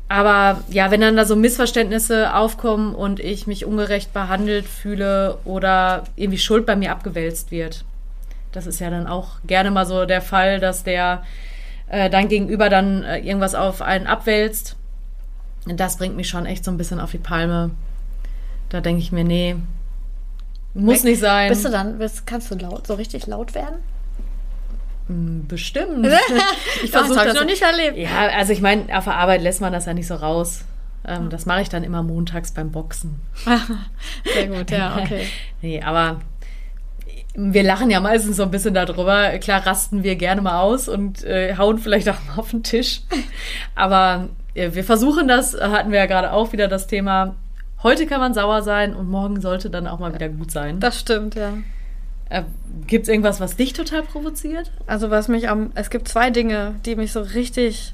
Aber 0.08 0.64
ja, 0.70 0.92
wenn 0.92 1.02
dann 1.02 1.18
da 1.18 1.26
so 1.26 1.36
Missverständnisse 1.36 2.36
aufkommen 2.36 2.94
und 2.96 3.20
ich 3.20 3.48
mich 3.48 3.66
ungerecht 3.66 4.14
behandelt 4.14 4.66
fühle 4.66 5.38
oder 5.44 6.04
irgendwie 6.16 6.38
Schuld 6.38 6.66
bei 6.66 6.76
mir 6.76 6.92
abgewälzt 6.92 7.52
wird, 7.52 7.84
das 8.52 8.68
ist 8.68 8.80
ja 8.80 8.90
dann 8.90 9.08
auch 9.08 9.38
gerne 9.46 9.72
mal 9.72 9.86
so 9.86 10.06
der 10.06 10.22
Fall, 10.22 10.60
dass 10.60 10.84
der 10.84 11.24
äh, 11.88 12.10
dein 12.10 12.30
Gegenüber 12.30 12.70
dann 12.70 13.04
äh, 13.04 13.20
irgendwas 13.20 13.56
auf 13.56 13.82
einen 13.82 14.08
abwälzt. 14.08 14.78
Das 15.66 15.98
bringt 15.98 16.16
mich 16.16 16.28
schon 16.30 16.46
echt 16.46 16.66
so 16.66 16.72
ein 16.72 16.78
bisschen 16.78 17.00
auf 17.00 17.12
die 17.12 17.18
Palme. 17.18 17.72
Da 18.70 18.82
denke 18.82 19.02
ich 19.02 19.12
mir, 19.12 19.24
nee, 19.24 19.56
muss 20.74 21.04
nicht 21.04 21.20
sein. 21.20 21.50
Bist 21.50 21.64
du 21.66 21.70
dann, 21.70 22.00
bist, 22.00 22.26
kannst 22.26 22.50
du 22.52 22.56
laut, 22.56 22.88
so 22.88 22.96
richtig 22.96 23.28
laut 23.28 23.54
werden? 23.54 23.76
Hm, 25.08 25.46
Bestimmt. 25.48 26.08
Ich 26.84 26.92
versuch 26.92 27.16
das 27.16 27.26
das- 27.28 27.36
noch 27.36 27.46
nicht 27.46 27.62
erlebt. 27.62 27.98
Ja, 27.98 28.28
also 28.36 28.52
ich 28.54 28.62
meine, 28.62 28.96
auf 28.98 29.04
der 29.06 29.16
Arbeit 29.16 29.42
lässt 29.42 29.62
man 29.62 29.72
das 29.72 29.86
ja 29.86 29.94
nicht 29.94 30.08
so 30.08 30.16
raus. 30.16 30.66
Ähm, 31.06 31.30
das 31.30 31.46
mache 31.46 31.62
ich 31.62 31.70
dann 31.70 31.84
immer 31.84 32.02
montags 32.02 32.52
beim 32.54 32.72
Boxen. 32.72 33.20
Sehr 34.34 34.48
gut, 34.48 34.72
ja, 34.72 34.98
okay. 34.98 35.28
Nee, 35.62 35.82
aber 35.82 36.22
wir 37.36 37.64
lachen 37.64 37.90
ja 37.90 38.00
meistens 38.00 38.38
so 38.38 38.44
ein 38.44 38.52
bisschen 38.52 38.74
darüber. 38.74 39.38
Klar 39.40 39.66
rasten 39.66 40.04
wir 40.04 40.16
gerne 40.16 40.42
mal 40.42 40.62
aus 40.62 40.88
und 40.88 41.24
äh, 41.24 41.56
hauen 41.58 41.78
vielleicht 41.78 42.08
auch 42.10 42.18
mal 42.28 42.38
auf 42.38 42.52
den 42.52 42.64
Tisch. 42.64 43.02
Aber 43.76 44.30
wir 44.54 44.84
versuchen 44.84 45.28
das, 45.28 45.60
hatten 45.60 45.92
wir 45.92 46.00
ja 46.00 46.06
gerade 46.06 46.32
auch 46.32 46.52
wieder 46.52 46.68
das 46.68 46.88
Thema. 46.88 47.36
Heute 47.82 48.06
kann 48.06 48.20
man 48.20 48.34
sauer 48.34 48.62
sein 48.62 48.96
und 48.96 49.10
morgen 49.10 49.42
sollte 49.42 49.70
dann 49.70 49.88
auch 49.88 50.00
mal 50.00 50.14
wieder 50.14 50.30
gut 50.30 50.52
sein. 50.52 50.80
Das 50.80 51.00
stimmt, 51.00 51.36
ja. 51.36 51.54
Äh, 52.30 52.44
Gibt 52.88 53.04
es 53.04 53.10
irgendwas, 53.10 53.40
was 53.40 53.56
dich 53.56 53.74
total 53.74 54.04
provoziert? 54.04 54.72
Also 54.88 55.10
was 55.10 55.28
mich 55.28 55.50
am, 55.50 55.72
es 55.76 55.90
gibt 55.90 56.08
zwei 56.08 56.30
Dinge, 56.30 56.76
die 56.86 56.96
mich 56.96 57.12
so 57.12 57.22
richtig, 57.22 57.94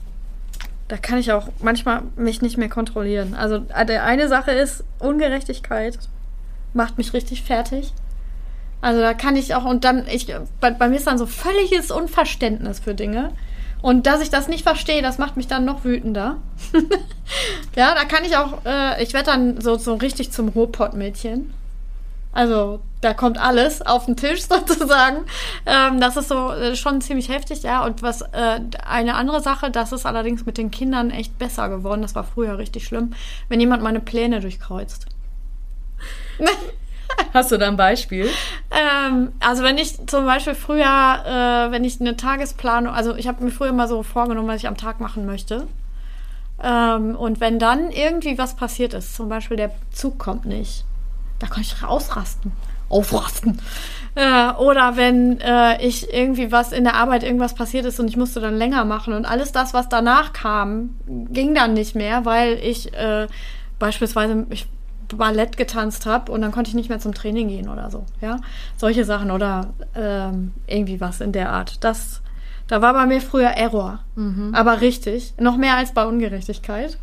da 0.88 0.98
kann 0.98 1.18
ich 1.18 1.32
auch 1.32 1.48
manchmal 1.62 2.04
mich 2.16 2.42
nicht 2.42 2.58
mehr 2.58 2.70
kontrollieren. 2.70 3.34
Also 3.34 3.66
äh, 3.74 3.86
der 3.86 4.04
eine 4.04 4.28
Sache 4.28 4.52
ist 4.52 4.84
Ungerechtigkeit, 5.00 5.98
macht 6.74 6.98
mich 6.98 7.14
richtig 7.14 7.44
fertig. 7.44 7.94
Also 8.82 9.02
da 9.02 9.14
kann 9.14 9.36
ich 9.36 9.56
auch 9.56 9.66
und 9.66 9.84
dann 9.84 10.08
ich 10.08 10.34
bei, 10.62 10.72
bei 10.72 10.88
mir 10.88 10.96
ist 10.96 11.08
dann 11.08 11.18
so 11.18 11.26
völliges 11.26 11.92
Unverständnis 11.92 12.80
für 12.80 12.94
Dinge 12.94 13.32
und 13.82 14.08
dass 14.08 14.22
ich 14.22 14.30
das 14.30 14.48
nicht 14.48 14.64
verstehe, 14.64 15.02
das 15.02 15.18
macht 15.18 15.38
mich 15.38 15.48
dann 15.48 15.66
noch 15.66 15.84
wütender. 15.84 16.38
ja, 17.76 17.96
da 17.96 18.06
kann 18.06 18.26
ich 18.26 18.36
auch, 18.36 18.66
äh, 18.66 19.02
ich 19.02 19.14
werde 19.14 19.32
dann 19.32 19.62
so 19.62 19.78
so 19.78 19.96
richtig 19.96 20.32
zum 20.32 20.50
Ruhrpottmädchen. 20.50 21.54
Also 22.32 22.80
da 23.02 23.14
kommt 23.14 23.38
alles 23.38 23.82
auf 23.82 24.06
den 24.06 24.16
Tisch 24.16 24.44
sozusagen. 24.50 25.26
Ähm, 25.66 26.00
das 26.00 26.18
ist 26.18 26.28
so 26.28 26.52
äh, 26.52 26.76
schon 26.76 27.02
ziemlich 27.02 27.30
heftig, 27.30 27.64
ja. 27.64 27.86
Und 27.86 28.02
was 28.02 28.22
äh, 28.22 28.60
eine 28.86 29.16
andere 29.16 29.42
Sache, 29.42 29.72
das 29.72 29.92
ist 29.92 30.06
allerdings 30.06 30.46
mit 30.46 30.58
den 30.58 30.72
Kindern 30.72 31.10
echt 31.10 31.38
besser 31.40 31.70
geworden. 31.70 32.02
Das 32.02 32.16
war 32.16 32.24
früher 32.24 32.58
richtig 32.58 32.86
schlimm, 32.86 33.14
wenn 33.48 33.60
jemand 33.60 33.82
meine 33.82 34.00
Pläne 34.00 34.42
durchkreuzt. 34.42 35.06
Hast 37.34 37.52
du 37.52 37.58
da 37.58 37.68
ein 37.68 37.78
Beispiel? 37.78 38.30
Ähm, 38.72 39.32
also 39.40 39.64
wenn 39.64 39.78
ich 39.78 40.08
zum 40.08 40.26
Beispiel 40.26 40.56
früher, 40.56 40.84
äh, 40.84 41.72
wenn 41.72 41.84
ich 41.84 42.00
eine 42.00 42.16
Tagesplanung, 42.18 42.94
also 42.94 43.16
ich 43.16 43.28
habe 43.28 43.44
mir 43.44 43.52
früher 43.52 43.72
mal 43.72 43.88
so 43.88 44.04
vorgenommen, 44.04 44.48
was 44.48 44.58
ich 44.58 44.68
am 44.68 44.78
Tag 44.78 45.00
machen 45.00 45.26
möchte. 45.26 45.68
Ähm, 46.62 47.16
und 47.16 47.40
wenn 47.40 47.60
dann 47.60 47.92
irgendwie 47.92 48.38
was 48.38 48.56
passiert 48.56 48.94
ist, 48.94 49.16
zum 49.16 49.30
Beispiel 49.30 49.58
der 49.58 49.72
Zug 49.92 50.20
kommt 50.20 50.46
nicht, 50.46 50.86
da 51.40 51.48
kann 51.48 51.62
ich 51.62 51.84
ausrasten. 51.84 52.52
Aufrasten. 52.90 53.62
Äh, 54.16 54.52
oder 54.54 54.98
wenn 54.98 55.40
äh, 55.42 55.82
ich 55.86 56.12
irgendwie 56.12 56.52
was 56.52 56.72
in 56.72 56.84
der 56.84 56.96
Arbeit 56.96 57.24
irgendwas 57.24 57.54
passiert 57.54 57.86
ist 57.86 58.00
und 58.00 58.08
ich 58.08 58.18
musste 58.18 58.40
dann 58.40 58.58
länger 58.58 58.84
machen 58.84 59.14
und 59.14 59.26
alles 59.26 59.52
das, 59.52 59.74
was 59.74 59.90
danach 59.90 60.34
kam, 60.34 60.96
ging 61.08 61.54
dann 61.54 61.74
nicht 61.74 61.96
mehr, 61.96 62.26
weil 62.26 62.58
ich 62.58 62.92
äh, 62.94 63.28
beispielsweise 63.78 64.48
ich 64.50 64.68
Ballett 65.18 65.58
getanzt 65.58 66.06
habe 66.06 66.32
und 66.32 66.42
dann 66.42 66.52
konnte 66.52 66.70
ich 66.70 66.76
nicht 66.76 66.90
mehr 66.90 67.00
zum 67.00 67.14
Training 67.14 67.48
gehen 67.48 67.70
oder 67.70 67.90
so. 67.92 68.06
Ja, 68.22 68.38
solche 68.78 69.06
Sachen 69.06 69.32
oder 69.32 69.74
ähm, 69.96 70.54
irgendwie 70.68 71.02
was 71.02 71.22
in 71.22 71.32
der 71.32 71.52
Art. 71.52 71.84
Das, 71.84 72.22
da 72.68 72.82
war 72.82 72.94
bei 72.94 73.06
mir 73.06 73.22
früher 73.22 73.50
Error, 73.50 74.00
aber 74.54 74.82
richtig, 74.82 75.34
noch 75.40 75.58
mehr 75.58 75.76
als 75.76 75.94
bei 75.94 76.06
Ungerechtigkeit. 76.06 76.98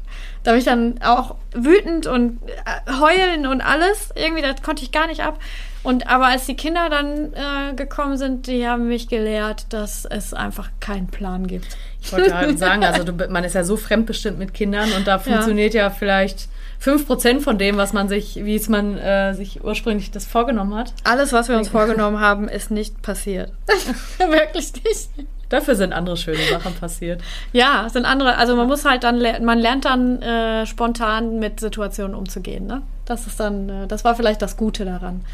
Da 0.44 0.52
bin 0.52 0.60
ich 0.60 0.64
dann 0.64 1.00
auch 1.02 1.34
wütend 1.52 2.06
und 2.06 2.38
äh, 2.46 2.92
heulen 3.00 3.46
und 3.46 3.60
alles. 3.60 4.10
Irgendwie, 4.14 4.42
das 4.42 4.62
konnte 4.62 4.84
ich 4.84 4.92
gar 4.92 5.08
nicht 5.08 5.22
ab. 5.22 5.38
Und 5.82 6.08
aber 6.08 6.26
als 6.26 6.46
die 6.46 6.56
Kinder 6.56 6.88
dann 6.90 7.32
äh, 7.32 7.74
gekommen 7.74 8.16
sind, 8.16 8.48
die 8.48 8.66
haben 8.66 8.88
mich 8.88 9.08
gelehrt, 9.08 9.72
dass 9.72 10.04
es 10.04 10.34
einfach 10.34 10.70
keinen 10.80 11.06
Plan 11.06 11.46
gibt. 11.46 11.76
Ich 12.00 12.12
wollte 12.12 12.30
gerade 12.30 12.56
sagen, 12.56 12.84
also 12.84 13.04
du, 13.04 13.12
man 13.28 13.44
ist 13.44 13.54
ja 13.54 13.64
so 13.64 13.76
fremdbestimmt 13.76 14.38
mit 14.38 14.52
Kindern 14.54 14.90
und 14.96 15.06
da 15.06 15.18
funktioniert 15.18 15.74
ja, 15.74 15.90
vielleicht 15.90 16.48
5% 16.82 17.40
von 17.40 17.58
dem, 17.58 17.76
was 17.76 17.92
man 17.92 18.08
sich, 18.08 18.36
wie 18.44 18.56
es 18.56 18.68
man 18.68 18.98
äh, 18.98 19.34
sich 19.34 19.64
ursprünglich 19.64 20.10
das 20.10 20.26
vorgenommen 20.26 20.74
hat. 20.74 20.92
Alles, 21.04 21.32
was 21.32 21.48
wir 21.48 21.56
uns 21.56 21.68
vorgenommen 21.68 22.20
haben, 22.20 22.48
ist 22.48 22.70
nicht 22.70 23.02
passiert. 23.02 23.52
Wirklich 24.18 24.72
nicht. 24.84 25.10
Dafür 25.48 25.76
sind 25.76 25.92
andere 25.92 26.16
schöne 26.16 26.42
Sachen 26.50 26.74
passiert. 26.74 27.22
Ja, 27.52 27.84
es 27.86 27.92
sind 27.92 28.04
andere. 28.04 28.36
Also 28.36 28.56
man 28.56 28.66
muss 28.66 28.84
halt 28.84 29.04
dann, 29.04 29.22
man 29.44 29.58
lernt 29.58 29.84
dann 29.84 30.20
äh, 30.20 30.66
spontan 30.66 31.38
mit 31.38 31.60
Situationen 31.60 32.16
umzugehen. 32.16 32.66
Ne? 32.66 32.82
Das 33.04 33.26
ist 33.26 33.38
dann, 33.38 33.68
äh, 33.68 33.86
das 33.86 34.04
war 34.04 34.16
vielleicht 34.16 34.42
das 34.42 34.56
Gute 34.56 34.84
daran. 34.84 35.24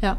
Ja. 0.00 0.16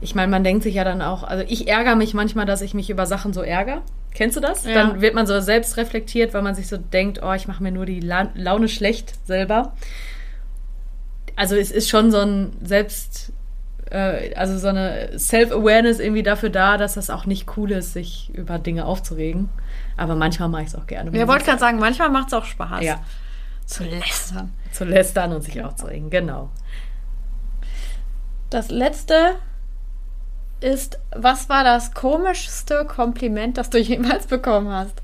Ich 0.00 0.14
meine, 0.14 0.30
man 0.30 0.44
denkt 0.44 0.62
sich 0.62 0.74
ja 0.74 0.84
dann 0.84 1.02
auch, 1.02 1.24
also 1.24 1.44
ich 1.48 1.68
ärgere 1.68 1.96
mich 1.96 2.14
manchmal, 2.14 2.46
dass 2.46 2.60
ich 2.60 2.74
mich 2.74 2.90
über 2.90 3.06
Sachen 3.06 3.32
so 3.32 3.42
ärgere. 3.42 3.82
Kennst 4.16 4.34
du 4.34 4.40
das? 4.40 4.64
Ja. 4.64 4.72
Dann 4.72 5.02
wird 5.02 5.14
man 5.14 5.26
so 5.26 5.38
selbst 5.40 5.76
reflektiert, 5.76 6.32
weil 6.32 6.40
man 6.40 6.54
sich 6.54 6.68
so 6.68 6.78
denkt, 6.78 7.20
oh, 7.22 7.34
ich 7.34 7.48
mache 7.48 7.62
mir 7.62 7.70
nur 7.70 7.84
die 7.84 8.00
La 8.00 8.30
Laune 8.34 8.66
schlecht 8.66 9.12
selber. 9.26 9.74
Also 11.36 11.54
es 11.54 11.70
ist 11.70 11.90
schon 11.90 12.10
so 12.10 12.20
ein 12.20 12.54
Selbst, 12.62 13.30
äh, 13.90 14.34
also 14.34 14.56
so 14.56 14.68
eine 14.68 15.18
Self-Awareness 15.18 15.98
irgendwie 16.00 16.22
dafür 16.22 16.48
da, 16.48 16.78
dass 16.78 16.94
das 16.94 17.10
auch 17.10 17.26
nicht 17.26 17.58
cool 17.58 17.72
ist, 17.72 17.92
sich 17.92 18.30
über 18.32 18.58
Dinge 18.58 18.86
aufzuregen. 18.86 19.50
Aber 19.98 20.16
manchmal 20.16 20.48
mache 20.48 20.62
ich 20.62 20.68
es 20.68 20.74
auch 20.74 20.86
gerne. 20.86 21.10
Ich 21.10 21.26
wollte 21.26 21.44
gerade 21.44 21.58
sagen, 21.58 21.78
manchmal 21.78 22.08
macht 22.08 22.28
es 22.28 22.32
auch 22.32 22.46
Spaß. 22.46 22.82
ja, 22.82 23.00
Zu 23.66 23.84
lästern. 23.84 24.50
zu 24.72 24.84
lästern 24.86 25.34
und 25.34 25.42
sich 25.42 25.62
aufzuregen, 25.62 26.08
genau. 26.08 26.48
Das 28.48 28.70
letzte 28.70 29.32
ist, 30.60 30.98
was 31.14 31.48
war 31.48 31.64
das 31.64 31.92
komischste 31.92 32.84
Kompliment, 32.84 33.58
das 33.58 33.70
du 33.70 33.78
jemals 33.80 34.26
bekommen 34.26 34.68
hast? 34.68 35.02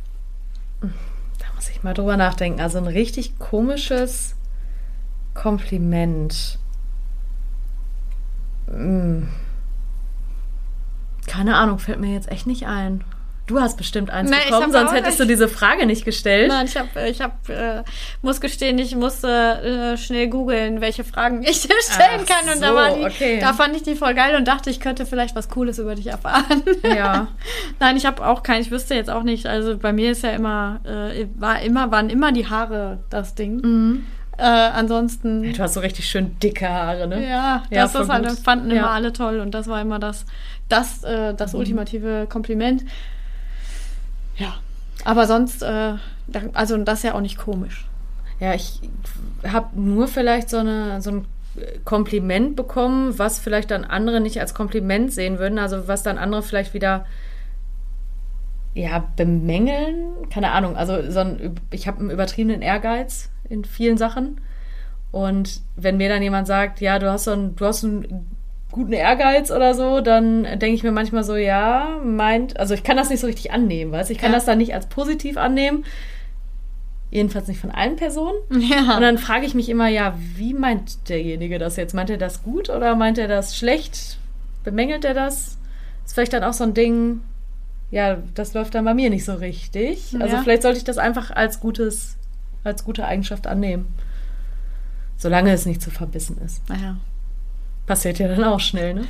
Da 0.81 1.47
muss 1.55 1.69
ich 1.69 1.83
mal 1.83 1.95
drüber 1.95 2.17
nachdenken. 2.17 2.61
Also 2.61 2.79
ein 2.79 2.87
richtig 2.87 3.39
komisches 3.39 4.35
Kompliment. 5.35 6.59
Hm. 8.67 9.29
Keine 11.27 11.57
Ahnung, 11.57 11.79
fällt 11.79 12.01
mir 12.01 12.13
jetzt 12.13 12.31
echt 12.31 12.47
nicht 12.47 12.67
ein. 12.67 13.05
Du 13.47 13.61
hast 13.61 13.77
bestimmt 13.77 14.09
eins 14.11 14.31
Nee, 14.31 14.37
ich 14.39 14.45
bekommen, 14.51 14.73
hab 14.73 14.89
sonst 14.89 14.93
hättest 14.95 15.19
du 15.19 15.25
diese 15.27 15.49
Frage 15.49 15.85
nicht 15.85 16.05
gestellt. 16.05 16.49
Nein, 16.49 16.67
ich 16.67 16.77
habe, 16.77 17.09
ich 17.09 17.21
hab, 17.21 17.49
äh, 17.49 17.83
muss 18.23 18.41
gestehen, 18.41 18.79
ich 18.79 18.95
musste 18.95 19.95
äh, 19.95 19.97
schnell 19.97 20.29
googeln, 20.29 20.81
welche 20.81 21.03
Fragen 21.03 21.43
ich 21.43 21.61
dir 21.63 21.75
stellen 21.83 22.21
Ach 22.23 22.27
kann. 22.27 22.55
Und 22.55 22.63
da 22.63 22.69
so, 22.69 22.75
war 22.75 22.97
die, 22.97 23.05
okay. 23.05 23.41
da 23.41 23.53
fand 23.53 23.75
ich 23.75 23.83
die 23.83 23.97
voll 23.97 24.15
geil 24.15 24.37
und 24.37 24.47
dachte, 24.47 24.71
ich 24.71 24.79
könnte 24.79 25.07
vielleicht 25.07 25.35
was 25.35 25.49
Cooles 25.49 25.79
über 25.81 25.97
dich 25.97 26.07
erfahren. 26.07 26.63
Ja. 26.85 27.29
Nein, 27.81 27.97
ich 27.97 28.07
habe 28.07 28.25
auch 28.25 28.45
keinen, 28.45 28.63
ich 28.63 28.71
wüsste 28.71 28.95
jetzt 28.95 29.11
auch 29.11 29.25
nicht. 29.25 29.47
Also 29.47 29.77
bei 29.77 29.93
mir 29.93 30.13
ist 30.13 30.23
ja 30.23 30.31
immer, 30.31 30.81
äh, 30.85 31.27
war 31.35 31.61
immer, 31.63 31.91
waren 31.91 32.11
immer 32.11 32.31
die 32.31 32.49
Haare 32.49 33.01
das 33.11 33.35
Ding. 33.35 33.57
Mhm. 33.57 34.07
Äh, 34.39 34.45
ansonsten. 34.45 35.53
Du 35.53 35.59
hast 35.59 35.75
so 35.75 35.81
richtig 35.81 36.09
schön 36.09 36.39
dicke 36.39 36.69
Haare, 36.69 37.07
ne? 37.07 37.23
Ja, 37.29 37.65
Ja, 37.71 37.87
das 37.89 38.09
halt, 38.09 38.31
fanden 38.39 38.71
immer 38.71 38.81
Ja. 38.81 38.91
alle 38.91 39.13
toll 39.13 39.41
und 39.41 39.53
das 39.53 39.67
war 39.69 39.81
immer 39.81 39.99
das, 39.99 40.25
das, 40.69 41.03
äh, 41.05 41.35
das 41.35 41.53
Mhm. 41.53 41.59
ultimative 41.59 42.27
Kompliment. 42.29 42.85
Ja. 44.43 44.55
Aber 45.05 45.27
sonst, 45.27 45.63
äh, 45.63 45.95
also 46.53 46.77
das 46.79 46.99
ist 46.99 47.05
ja 47.05 47.15
auch 47.15 47.21
nicht 47.21 47.39
komisch. 47.39 47.87
Ja, 48.41 48.55
ich 48.55 48.81
habe 49.47 49.81
nur 49.81 50.09
vielleicht 50.09 50.51
so, 50.51 50.59
eine, 50.59 51.01
so 51.01 51.11
ein 51.11 51.27
Kompliment 51.85 52.57
bekommen, 52.57 53.19
was 53.19 53.39
vielleicht 53.39 53.71
dann 53.71 53.85
andere 53.85 54.21
nicht 54.21 54.41
als 54.41 54.55
Kompliment 54.55 55.13
sehen 55.13 55.39
würden. 55.39 55.59
Also 55.59 55.87
was 55.87 56.03
dann 56.03 56.19
andere 56.19 56.43
vielleicht 56.43 56.75
wieder 56.75 57.07
ja, 58.75 59.05
bemängeln. 59.17 60.29
Keine 60.31 60.51
Ahnung. 60.51 60.77
Also 60.77 61.11
so 61.11 61.21
ein, 61.21 61.55
ich 61.71 61.87
habe 61.87 62.01
einen 62.01 62.11
übertriebenen 62.11 62.63
Ehrgeiz 62.63 63.31
in 63.49 63.65
vielen 63.65 63.99
Sachen. 63.99 64.41
Und 65.11 65.61
wenn 65.77 65.99
mir 65.99 66.09
dann 66.09 66.23
jemand 66.23 66.47
sagt, 66.47 66.81
ja, 66.81 66.99
du 66.99 67.11
hast 67.11 67.25
so 67.25 67.33
einen, 67.33 67.55
du 67.55 67.67
hast 67.67 67.85
einen 67.85 68.32
guten 68.73 68.93
Ehrgeiz 68.93 69.51
oder 69.51 69.75
so, 69.75 70.01
dann 70.01 70.43
denke 70.45 70.71
ich 70.75 70.83
mir 70.83 70.91
manchmal 70.93 71.23
so, 71.25 71.37
ja, 71.37 71.99
meint, 72.05 72.59
also 72.59 72.75
ich 72.75 72.83
kann 72.83 72.97
das 72.97 73.11
nicht 73.11 73.21
so 73.21 73.27
richtig 73.27 73.53
annehmen, 73.53 73.93
weißt 73.93 74.09
du? 74.11 74.15
Ich 74.15 74.19
kann 74.19 74.31
Ja. 74.33 74.37
das 74.39 74.47
dann 74.47 74.59
nicht 74.59 74.75
als 74.75 74.87
positiv 74.87 75.37
annehmen. 75.37 75.85
Jedenfalls 77.11 77.47
nicht 77.47 77.61
von 77.61 77.71
allen 77.71 77.97
Personen. 77.97 78.39
Ja. 78.59 78.97
Und 78.97 79.03
dann 79.03 79.19
frage 79.19 79.45
ich 79.45 79.55
mich 79.55 79.69
immer, 79.69 79.89
ja, 79.89 80.17
wie 80.37 80.55
meint 80.55 81.09
derjenige 81.11 81.59
das 81.59 81.77
jetzt? 81.77 81.93
Meint 81.95 82.09
er 82.11 82.17
das 82.17 82.43
gut 82.43 82.71
oder 82.71 82.97
meint 82.97 83.19
er 83.19 83.29
das 83.29 83.57
schlecht? 83.57 84.19
Bemängelt 84.65 85.05
er 85.05 85.13
das? 85.15 85.59
Ist 86.07 86.15
vielleicht 86.15 86.33
dann 86.33 86.43
auch 86.45 86.55
so 86.55 86.65
ein 86.65 86.73
Ding, 86.73 87.21
ja, 87.91 88.17
das 88.35 88.55
läuft 88.55 88.75
dann 88.75 88.87
bei 88.87 88.95
mir 88.95 89.11
nicht 89.11 89.27
so 89.27 89.35
richtig. 89.35 90.15
Also 90.19 90.37
Ja. 90.37 90.43
vielleicht 90.43 90.63
sollte 90.63 90.79
ich 90.79 90.85
das 90.85 90.97
einfach 90.97 91.31
als 91.31 91.61
gutes, 91.61 92.17
als 92.65 92.83
gute 92.85 93.05
Eigenschaft 93.05 93.47
annehmen. 93.47 93.95
Solange 95.19 95.53
es 95.53 95.67
nicht 95.67 95.83
zu 95.83 95.91
verbissen 95.91 96.39
ist. 96.45 96.67
naja. 96.71 96.97
Passiert 97.93 98.19
ja 98.19 98.29
dann 98.29 98.45
auch 98.45 98.61
schnell, 98.61 98.95
ne? 98.95 99.03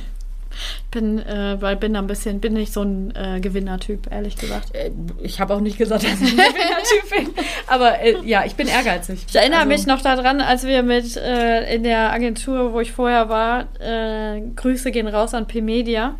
Ich 0.51 0.91
bin, 0.91 1.17
äh, 1.19 1.57
weil 1.61 1.77
bin 1.77 1.93
da 1.93 1.99
ein 1.99 2.05
bisschen, 2.07 2.39
bin 2.39 2.53
nicht 2.53 2.71
so 2.73 2.83
ein 2.83 3.11
äh, 3.15 3.39
Gewinnertyp, 3.39 4.11
ehrlich 4.11 4.35
gesagt. 4.35 4.75
Äh, 4.75 4.91
Ich 5.21 5.39
habe 5.39 5.53
auch 5.55 5.61
nicht 5.61 5.77
gesagt, 5.77 6.03
dass 6.03 6.21
ich 6.21 6.31
ein 6.31 6.37
Gewinnertyp 6.37 7.09
bin. 7.09 7.43
Aber 7.67 7.99
äh, 7.99 8.17
ja, 8.23 8.43
ich 8.45 8.55
bin 8.55 8.67
ehrgeizig. 8.67 9.25
Ich 9.27 9.35
erinnere 9.35 9.61
Also- 9.61 9.69
mich 9.69 9.87
noch 9.87 10.01
daran, 10.01 10.41
als 10.41 10.65
wir 10.67 10.83
mit 10.83 11.15
äh, 11.17 11.73
in 11.73 11.83
der 11.83 12.11
Agentur, 12.11 12.73
wo 12.73 12.81
ich 12.81 12.91
vorher 12.91 13.29
war, 13.29 13.67
äh, 13.79 14.41
Grüße 14.55 14.91
gehen 14.91 15.07
raus 15.07 15.33
an 15.33 15.47
P-Media, 15.47 16.15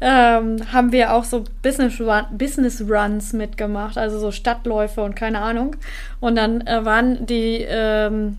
ähm, 0.00 0.56
haben 0.72 0.92
wir 0.92 1.12
auch 1.12 1.24
so 1.24 1.44
Business, 1.62 2.00
Run, 2.00 2.24
Business 2.32 2.80
Runs 2.88 3.32
mitgemacht, 3.32 3.98
also 3.98 4.18
so 4.18 4.30
Stadtläufe 4.30 5.02
und 5.02 5.16
keine 5.16 5.40
Ahnung. 5.40 5.76
Und 6.20 6.36
dann 6.36 6.64
waren 6.64 7.26
die 7.26 7.66
ähm, 7.68 8.38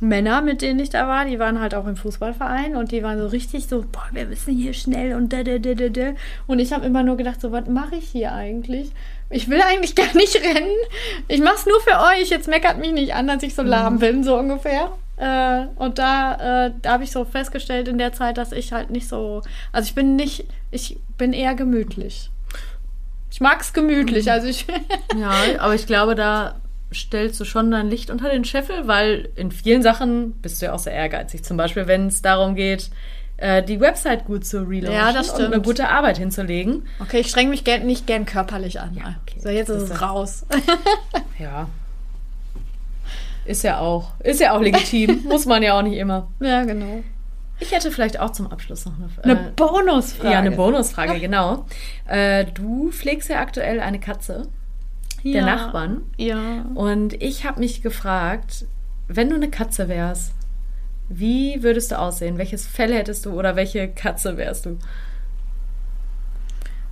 Männer, 0.00 0.40
mit 0.40 0.62
denen 0.62 0.80
ich 0.80 0.88
da 0.88 1.06
war, 1.06 1.26
die 1.26 1.38
waren 1.38 1.60
halt 1.60 1.74
auch 1.74 1.86
im 1.86 1.94
Fußballverein 1.94 2.74
und 2.74 2.90
die 2.90 3.02
waren 3.02 3.18
so 3.18 3.26
richtig 3.26 3.68
so, 3.68 3.82
boah, 3.82 4.08
wir 4.12 4.24
müssen 4.24 4.56
hier 4.56 4.72
schnell 4.72 5.14
und 5.14 5.32
da, 5.32 5.42
da, 5.42 5.58
da, 5.58 5.74
da, 5.74 5.88
da. 5.90 6.12
Und 6.46 6.58
ich 6.58 6.72
habe 6.72 6.86
immer 6.86 7.02
nur 7.02 7.18
gedacht, 7.18 7.40
so, 7.40 7.52
was 7.52 7.68
mache 7.68 7.96
ich 7.96 8.08
hier 8.08 8.32
eigentlich? 8.32 8.92
Ich 9.28 9.48
will 9.50 9.60
eigentlich 9.60 9.94
gar 9.94 10.14
nicht 10.16 10.36
rennen. 10.36 10.76
Ich 11.28 11.40
mache 11.40 11.56
es 11.56 11.66
nur 11.66 11.80
für 11.80 12.00
euch. 12.00 12.30
Jetzt 12.30 12.48
meckert 12.48 12.78
mich 12.78 12.92
nicht 12.92 13.14
an, 13.14 13.26
dass 13.26 13.42
ich 13.42 13.54
so 13.54 13.62
lahm 13.62 13.98
bin, 13.98 14.24
so 14.24 14.38
ungefähr. 14.38 14.92
Äh, 15.18 15.66
und 15.76 15.98
da, 15.98 16.66
äh, 16.66 16.72
da 16.80 16.92
habe 16.92 17.04
ich 17.04 17.12
so 17.12 17.26
festgestellt 17.26 17.86
in 17.86 17.98
der 17.98 18.14
Zeit, 18.14 18.38
dass 18.38 18.52
ich 18.52 18.72
halt 18.72 18.88
nicht 18.88 19.06
so, 19.06 19.42
also 19.70 19.86
ich 19.86 19.94
bin 19.94 20.16
nicht, 20.16 20.46
ich 20.70 20.98
bin 21.18 21.34
eher 21.34 21.54
gemütlich. 21.54 22.30
Ich 23.30 23.40
mag's 23.40 23.74
gemütlich, 23.74 24.30
also 24.30 24.48
ich, 24.48 24.66
Ja, 25.16 25.30
aber 25.58 25.74
ich 25.74 25.86
glaube, 25.86 26.14
da 26.14 26.54
stellst 26.92 27.38
du 27.40 27.44
schon 27.44 27.70
dein 27.70 27.88
Licht 27.88 28.10
unter 28.10 28.30
den 28.30 28.44
Scheffel, 28.44 28.86
weil 28.88 29.28
in 29.36 29.50
vielen 29.52 29.82
Sachen 29.82 30.32
bist 30.42 30.60
du 30.60 30.66
ja 30.66 30.72
auch 30.72 30.78
sehr 30.78 30.92
ehrgeizig. 30.92 31.44
Zum 31.44 31.56
Beispiel, 31.56 31.86
wenn 31.86 32.08
es 32.08 32.22
darum 32.22 32.54
geht, 32.54 32.90
äh, 33.36 33.62
die 33.62 33.80
Website 33.80 34.24
gut 34.26 34.44
zu 34.44 34.58
relaunchen 34.68 34.92
Ja, 34.92 35.12
das 35.12 35.30
und 35.30 35.44
eine 35.44 35.62
gute 35.62 35.88
Arbeit 35.88 36.18
hinzulegen. 36.18 36.86
okay, 37.00 37.20
ich 37.20 37.28
streng 37.28 37.48
mich 37.48 37.64
gern, 37.64 37.86
nicht 37.86 38.06
gern 38.06 38.26
körperlich 38.26 38.80
an. 38.80 38.94
Ja, 38.94 39.16
okay. 39.26 39.40
So, 39.40 39.48
jetzt 39.48 39.68
ist 39.68 39.90
es 39.90 40.02
raus. 40.02 40.44
Ja. 41.38 41.68
Ist 43.46 43.64
ja 43.64 43.78
auch, 43.78 44.12
ist 44.20 44.40
ja 44.40 44.52
auch 44.54 44.60
legitim. 44.60 45.22
Muss 45.28 45.46
man 45.46 45.62
ja 45.62 45.78
auch 45.78 45.82
nicht 45.82 45.96
immer. 45.96 46.28
ja, 46.40 46.64
genau. 46.64 47.02
Ich 47.58 47.72
hätte 47.72 47.90
vielleicht 47.90 48.18
auch 48.20 48.30
zum 48.30 48.50
Abschluss 48.50 48.86
noch 48.86 48.92
eine, 49.22 49.38
Eine 49.38 49.48
äh, 49.48 49.52
Bonusfrage. 49.54 50.32
ja, 50.32 50.38
eine 50.38 50.50
Bonusfrage, 50.50 51.18
genau. 51.20 51.66
Äh, 52.06 52.46
du 52.46 52.90
pflegst 52.90 53.28
ja 53.28 53.40
aktuell 53.40 53.80
eine 53.80 54.00
Katze, 54.00 54.48
der 55.24 55.32
Ja. 55.32 55.46
Nachbarn. 55.46 56.02
Ja. 56.16 56.64
Und 56.74 57.14
ich 57.22 57.44
habe 57.44 57.60
mich 57.60 57.82
gefragt, 57.82 58.66
wenn 59.08 59.28
du 59.30 59.36
eine 59.36 59.50
Katze 59.50 59.88
wärst, 59.88 60.32
wie 61.08 61.62
würdest 61.62 61.90
du 61.90 61.98
aussehen? 61.98 62.38
Welches 62.38 62.66
Fell 62.66 62.94
hättest 62.94 63.26
du 63.26 63.32
oder 63.32 63.56
welche 63.56 63.88
Katze 63.88 64.36
wärst 64.36 64.66
du? 64.66 64.78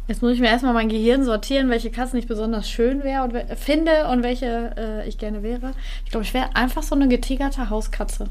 Jetzt 0.09 0.23
muss 0.23 0.33
ich 0.33 0.41
mir 0.41 0.49
erstmal 0.49 0.73
mein 0.73 0.89
Gehirn 0.89 1.23
sortieren, 1.23 1.69
welche 1.69 1.91
Katzen 1.91 2.19
ich 2.19 2.27
besonders 2.27 2.69
schön 2.69 3.05
wäre 3.05 3.25
und 3.25 3.35
finde 3.59 4.09
und 4.09 4.23
welche 4.23 4.73
äh, 4.77 5.09
ich 5.09 5.19
gerne 5.19 5.43
wäre. 5.43 5.73
Ich 6.05 6.11
glaube, 6.11 6.25
ich 6.25 6.33
wäre 6.33 6.57
einfach 6.57 6.83
so 6.83 6.95
eine 6.95 7.09
getigerte 7.09 7.69
Hauskatze. 7.69 8.29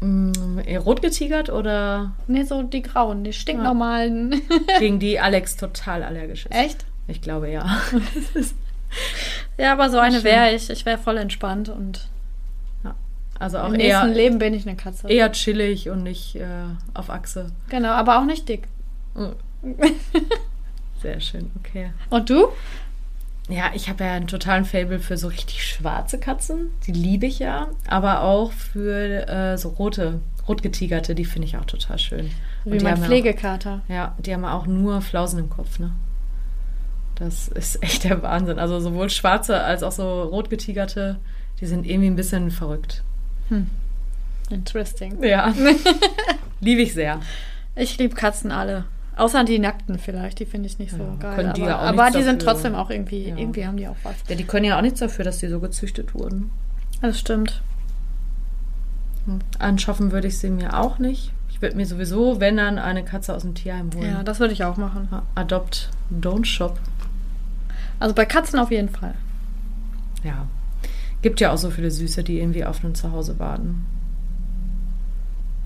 Mm, 0.00 0.58
rot 0.84 1.00
getigert 1.00 1.48
oder 1.48 2.12
Ne, 2.26 2.44
so 2.44 2.62
die 2.62 2.82
grauen, 2.82 3.24
die 3.24 3.32
stinknormalen. 3.32 4.42
gegen 4.78 4.98
die 4.98 5.18
Alex 5.18 5.56
total 5.56 6.02
allergisch 6.02 6.44
ist? 6.44 6.54
Echt? 6.54 6.84
Ich 7.08 7.22
glaube 7.22 7.50
ja. 7.50 7.64
Ja, 9.56 9.72
aber 9.72 9.90
so 9.90 9.98
eine 9.98 10.24
wäre 10.24 10.52
ich. 10.52 10.70
Ich 10.70 10.84
wäre 10.84 10.98
voll 10.98 11.16
entspannt 11.16 11.68
und 11.68 12.08
Also 13.38 13.58
auch 13.58 13.66
im 13.66 13.72
nächsten 13.72 14.08
eher, 14.08 14.14
Leben 14.14 14.38
bin 14.38 14.54
ich 14.54 14.66
eine 14.66 14.76
Katze. 14.76 15.08
eher 15.08 15.30
chillig 15.32 15.90
und 15.90 16.02
nicht 16.02 16.36
äh, 16.36 16.46
auf 16.94 17.10
Achse. 17.10 17.50
Genau, 17.68 17.90
aber 17.90 18.18
auch 18.18 18.24
nicht 18.24 18.48
dick. 18.48 18.68
Mm. 19.14 19.32
Sehr 21.02 21.20
schön, 21.20 21.50
okay. 21.58 21.90
Und 22.10 22.30
du? 22.30 22.48
Ja, 23.48 23.72
ich 23.74 23.90
habe 23.90 24.04
ja 24.04 24.12
einen 24.12 24.26
totalen 24.26 24.64
Fable 24.64 25.00
für 25.00 25.18
so 25.18 25.28
richtig 25.28 25.66
schwarze 25.66 26.18
Katzen. 26.18 26.70
Die 26.86 26.92
liebe 26.92 27.26
ich 27.26 27.40
ja. 27.40 27.68
Aber 27.88 28.22
auch 28.22 28.52
für 28.52 29.28
äh, 29.28 29.58
so 29.58 29.70
rote, 29.70 30.20
rotgetigerte, 30.48 31.14
die 31.14 31.26
finde 31.26 31.48
ich 31.48 31.58
auch 31.58 31.66
total 31.66 31.98
schön. 31.98 32.30
Wie 32.64 32.78
mein 32.78 32.94
haben 32.94 33.04
Pflegekater. 33.04 33.82
Ja, 33.88 34.04
auch, 34.04 34.08
ja, 34.08 34.14
die 34.18 34.32
haben 34.32 34.44
auch 34.46 34.66
nur 34.66 35.02
Flausen 35.02 35.40
im 35.40 35.50
Kopf, 35.50 35.78
ne? 35.78 35.90
Das 37.16 37.48
ist 37.48 37.82
echt 37.82 38.04
der 38.04 38.22
Wahnsinn. 38.22 38.58
Also 38.58 38.80
sowohl 38.80 39.08
schwarze 39.10 39.60
als 39.62 39.82
auch 39.82 39.92
so 39.92 40.22
rotgetigerte, 40.24 41.18
die 41.60 41.66
sind 41.66 41.86
irgendwie 41.86 42.08
ein 42.08 42.16
bisschen 42.16 42.50
verrückt. 42.50 43.02
Interesting. 44.50 45.22
Ja. 45.22 45.54
liebe 46.60 46.82
ich 46.82 46.92
sehr. 46.94 47.20
Ich 47.76 47.96
liebe 47.98 48.14
Katzen 48.14 48.50
alle. 48.50 48.84
Außer 49.16 49.44
die 49.44 49.60
nackten 49.60 49.98
vielleicht, 50.00 50.40
die 50.40 50.46
finde 50.46 50.66
ich 50.66 50.78
nicht 50.80 50.90
so 50.90 50.98
Ja, 50.98 51.14
geil. 51.20 51.34
können 51.36 51.54
die 51.54 51.62
aber 51.62 51.70
ja 51.70 51.78
auch 51.78 51.82
aber 51.82 52.10
die 52.10 52.22
sind 52.24 52.42
dafür. 52.42 52.52
trotzdem 52.54 52.74
auch 52.74 52.90
irgendwie, 52.90 53.28
Ja. 53.28 53.36
irgendwie 53.36 53.64
haben 53.64 53.76
die 53.76 53.86
auch 53.86 53.96
was. 54.02 54.16
Ja, 54.28 54.34
die 54.34 54.42
können 54.44 54.64
ja 54.64 54.76
auch 54.76 54.82
nichts 54.82 54.98
dafür, 54.98 55.24
dass 55.24 55.38
die 55.38 55.46
so 55.46 55.60
gezüchtet 55.60 56.14
wurden. 56.14 56.50
Das 57.00 57.20
stimmt. 57.20 57.62
Anschaffen 59.58 60.10
würde 60.12 60.26
ich 60.28 60.38
sie 60.38 60.50
mir 60.50 60.78
auch 60.78 60.98
nicht. 60.98 61.32
Ich 61.54 61.62
würde 61.62 61.76
mir 61.76 61.86
sowieso, 61.86 62.40
wenn 62.40 62.56
dann, 62.56 62.80
eine 62.80 63.04
Katze 63.04 63.32
aus 63.32 63.42
dem 63.42 63.54
Tierheim 63.54 63.88
holen. 63.94 64.10
Ja, 64.10 64.22
das 64.24 64.40
würde 64.40 64.52
ich 64.52 64.64
auch 64.64 64.76
machen. 64.76 65.08
Adopt, 65.36 65.88
don't 66.10 66.44
shop. 66.44 66.80
Also 68.00 68.12
bei 68.12 68.26
Katzen 68.26 68.58
auf 68.58 68.72
jeden 68.72 68.88
Fall. 68.88 69.14
Ja. 70.24 70.48
Gibt 71.22 71.40
ja 71.40 71.52
auch 71.52 71.56
so 71.56 71.70
viele 71.70 71.92
Süße, 71.92 72.24
die 72.24 72.40
irgendwie 72.40 72.64
auf 72.64 72.82
ein 72.82 72.96
Zuhause 72.96 73.38
warten. 73.38 73.86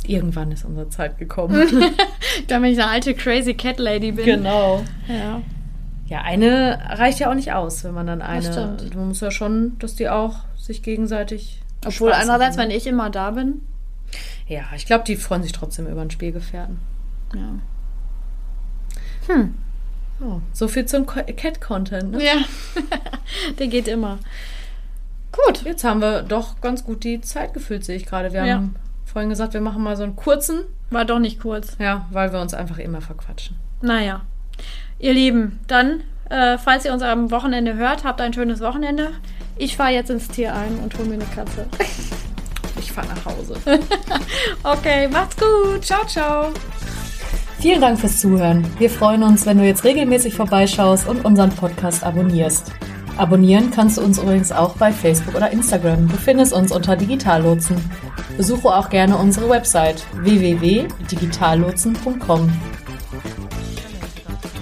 Irgendwann 0.06 0.52
ist 0.52 0.66
unsere 0.66 0.90
Zeit 0.90 1.16
gekommen. 1.16 1.66
Damit 2.48 2.72
ich 2.72 2.82
eine 2.82 2.90
alte 2.90 3.14
crazy 3.14 3.54
Cat 3.54 3.78
Lady 3.78 4.12
bin. 4.12 4.26
genau. 4.26 4.84
Ja. 5.08 5.40
Ja, 6.04 6.20
eine 6.20 6.80
reicht 6.90 7.18
ja 7.18 7.30
auch 7.30 7.34
nicht 7.34 7.54
aus, 7.54 7.82
wenn 7.84 7.94
man 7.94 8.06
dann 8.06 8.20
eine. 8.20 8.44
Das 8.44 8.52
stimmt. 8.52 8.94
Man 8.94 9.08
muss 9.08 9.20
ja 9.20 9.30
schon, 9.30 9.78
dass 9.78 9.94
die 9.94 10.10
auch 10.10 10.40
sich 10.54 10.82
gegenseitig. 10.82 11.62
Obwohl 11.86 12.12
andererseits, 12.12 12.58
wenn 12.58 12.70
ich 12.70 12.86
immer 12.86 13.08
da 13.08 13.30
bin, 13.30 13.62
Ja, 14.48 14.62
ich 14.74 14.86
glaube, 14.86 15.04
die 15.04 15.16
freuen 15.16 15.42
sich 15.42 15.52
trotzdem 15.52 15.86
über 15.86 16.00
einen 16.00 16.10
Spielgefährten. 16.10 16.78
ja. 17.34 17.58
Hm. 19.32 19.54
Oh, 20.20 20.40
so 20.52 20.66
viel 20.68 20.86
zum 20.86 21.04
Co- 21.06 21.20
Cat-Content. 21.22 22.12
Ne? 22.12 22.24
Ja. 22.24 22.32
Der 23.58 23.66
geht 23.68 23.86
immer. 23.86 24.18
Gut. 25.30 25.62
Jetzt 25.64 25.84
haben 25.84 26.00
wir 26.00 26.22
doch 26.22 26.60
ganz 26.62 26.82
gut 26.84 27.04
die 27.04 27.20
Zeit 27.20 27.52
gefüllt, 27.54 27.84
sehe 27.84 27.96
ich 27.96 28.06
gerade. 28.06 28.32
Wir 28.32 28.44
Ja. 28.46 28.54
haben 28.54 28.74
vorhin 29.04 29.28
gesagt, 29.28 29.52
wir 29.54 29.60
machen 29.60 29.82
mal 29.82 29.96
so 29.96 30.02
einen 30.02 30.16
kurzen. 30.16 30.62
War 30.90 31.04
doch 31.04 31.18
nicht 31.18 31.40
kurz. 31.40 31.76
Ja, 31.78 32.06
weil 32.10 32.32
wir 32.32 32.40
uns 32.40 32.54
einfach 32.54 32.78
immer 32.78 33.00
verquatschen. 33.02 33.56
Naja. 33.82 34.22
Ihr 34.98 35.12
Lieben, 35.12 35.60
dann, 35.68 36.00
äh, 36.30 36.56
falls 36.58 36.84
ihr 36.86 36.92
uns 36.94 37.02
am 37.02 37.30
Wochenende 37.30 37.74
hört, 37.74 38.02
habt 38.04 38.20
ein 38.22 38.32
schönes 38.32 38.60
Wochenende. 38.60 39.10
Ich 39.56 39.76
fahre 39.76 39.92
jetzt 39.92 40.10
ins 40.10 40.26
Tierheim 40.28 40.80
und 40.82 40.96
hole 40.98 41.06
mir 41.08 41.14
eine 41.14 41.26
Katze. 41.26 41.66
Koffer 42.98 43.14
nach 43.14 43.24
Hause. 43.24 43.54
okay, 44.64 45.06
macht's 45.08 45.36
gut. 45.36 45.84
Ciao, 45.84 46.04
ciao. 46.06 46.52
Vielen 47.60 47.80
Dank 47.80 47.98
fürs 47.98 48.20
Zuhören. 48.20 48.64
Wir 48.78 48.90
freuen 48.90 49.24
uns, 49.24 49.46
wenn 49.46 49.58
du 49.58 49.64
jetzt 49.64 49.82
regelmäßig 49.84 50.34
vorbeischaust 50.34 51.08
und 51.08 51.24
unseren 51.24 51.50
Podcast 51.50 52.04
abonnierst. 52.04 52.70
Abonnieren 53.16 53.70
kannst 53.72 53.98
du 53.98 54.02
uns 54.02 54.18
übrigens 54.18 54.52
auch 54.52 54.76
bei 54.76 54.92
Facebook 54.92 55.34
oder 55.34 55.50
Instagram. 55.50 56.06
Du 56.06 56.16
findest 56.16 56.52
uns 56.52 56.70
unter 56.70 56.94
Digitallotsen. 56.94 57.76
Besuche 58.36 58.68
auch 58.68 58.90
gerne 58.90 59.16
unsere 59.16 59.50
Website 59.50 60.04
www.digitallotsen.com. 60.22 62.52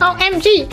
OMG! 0.01 0.67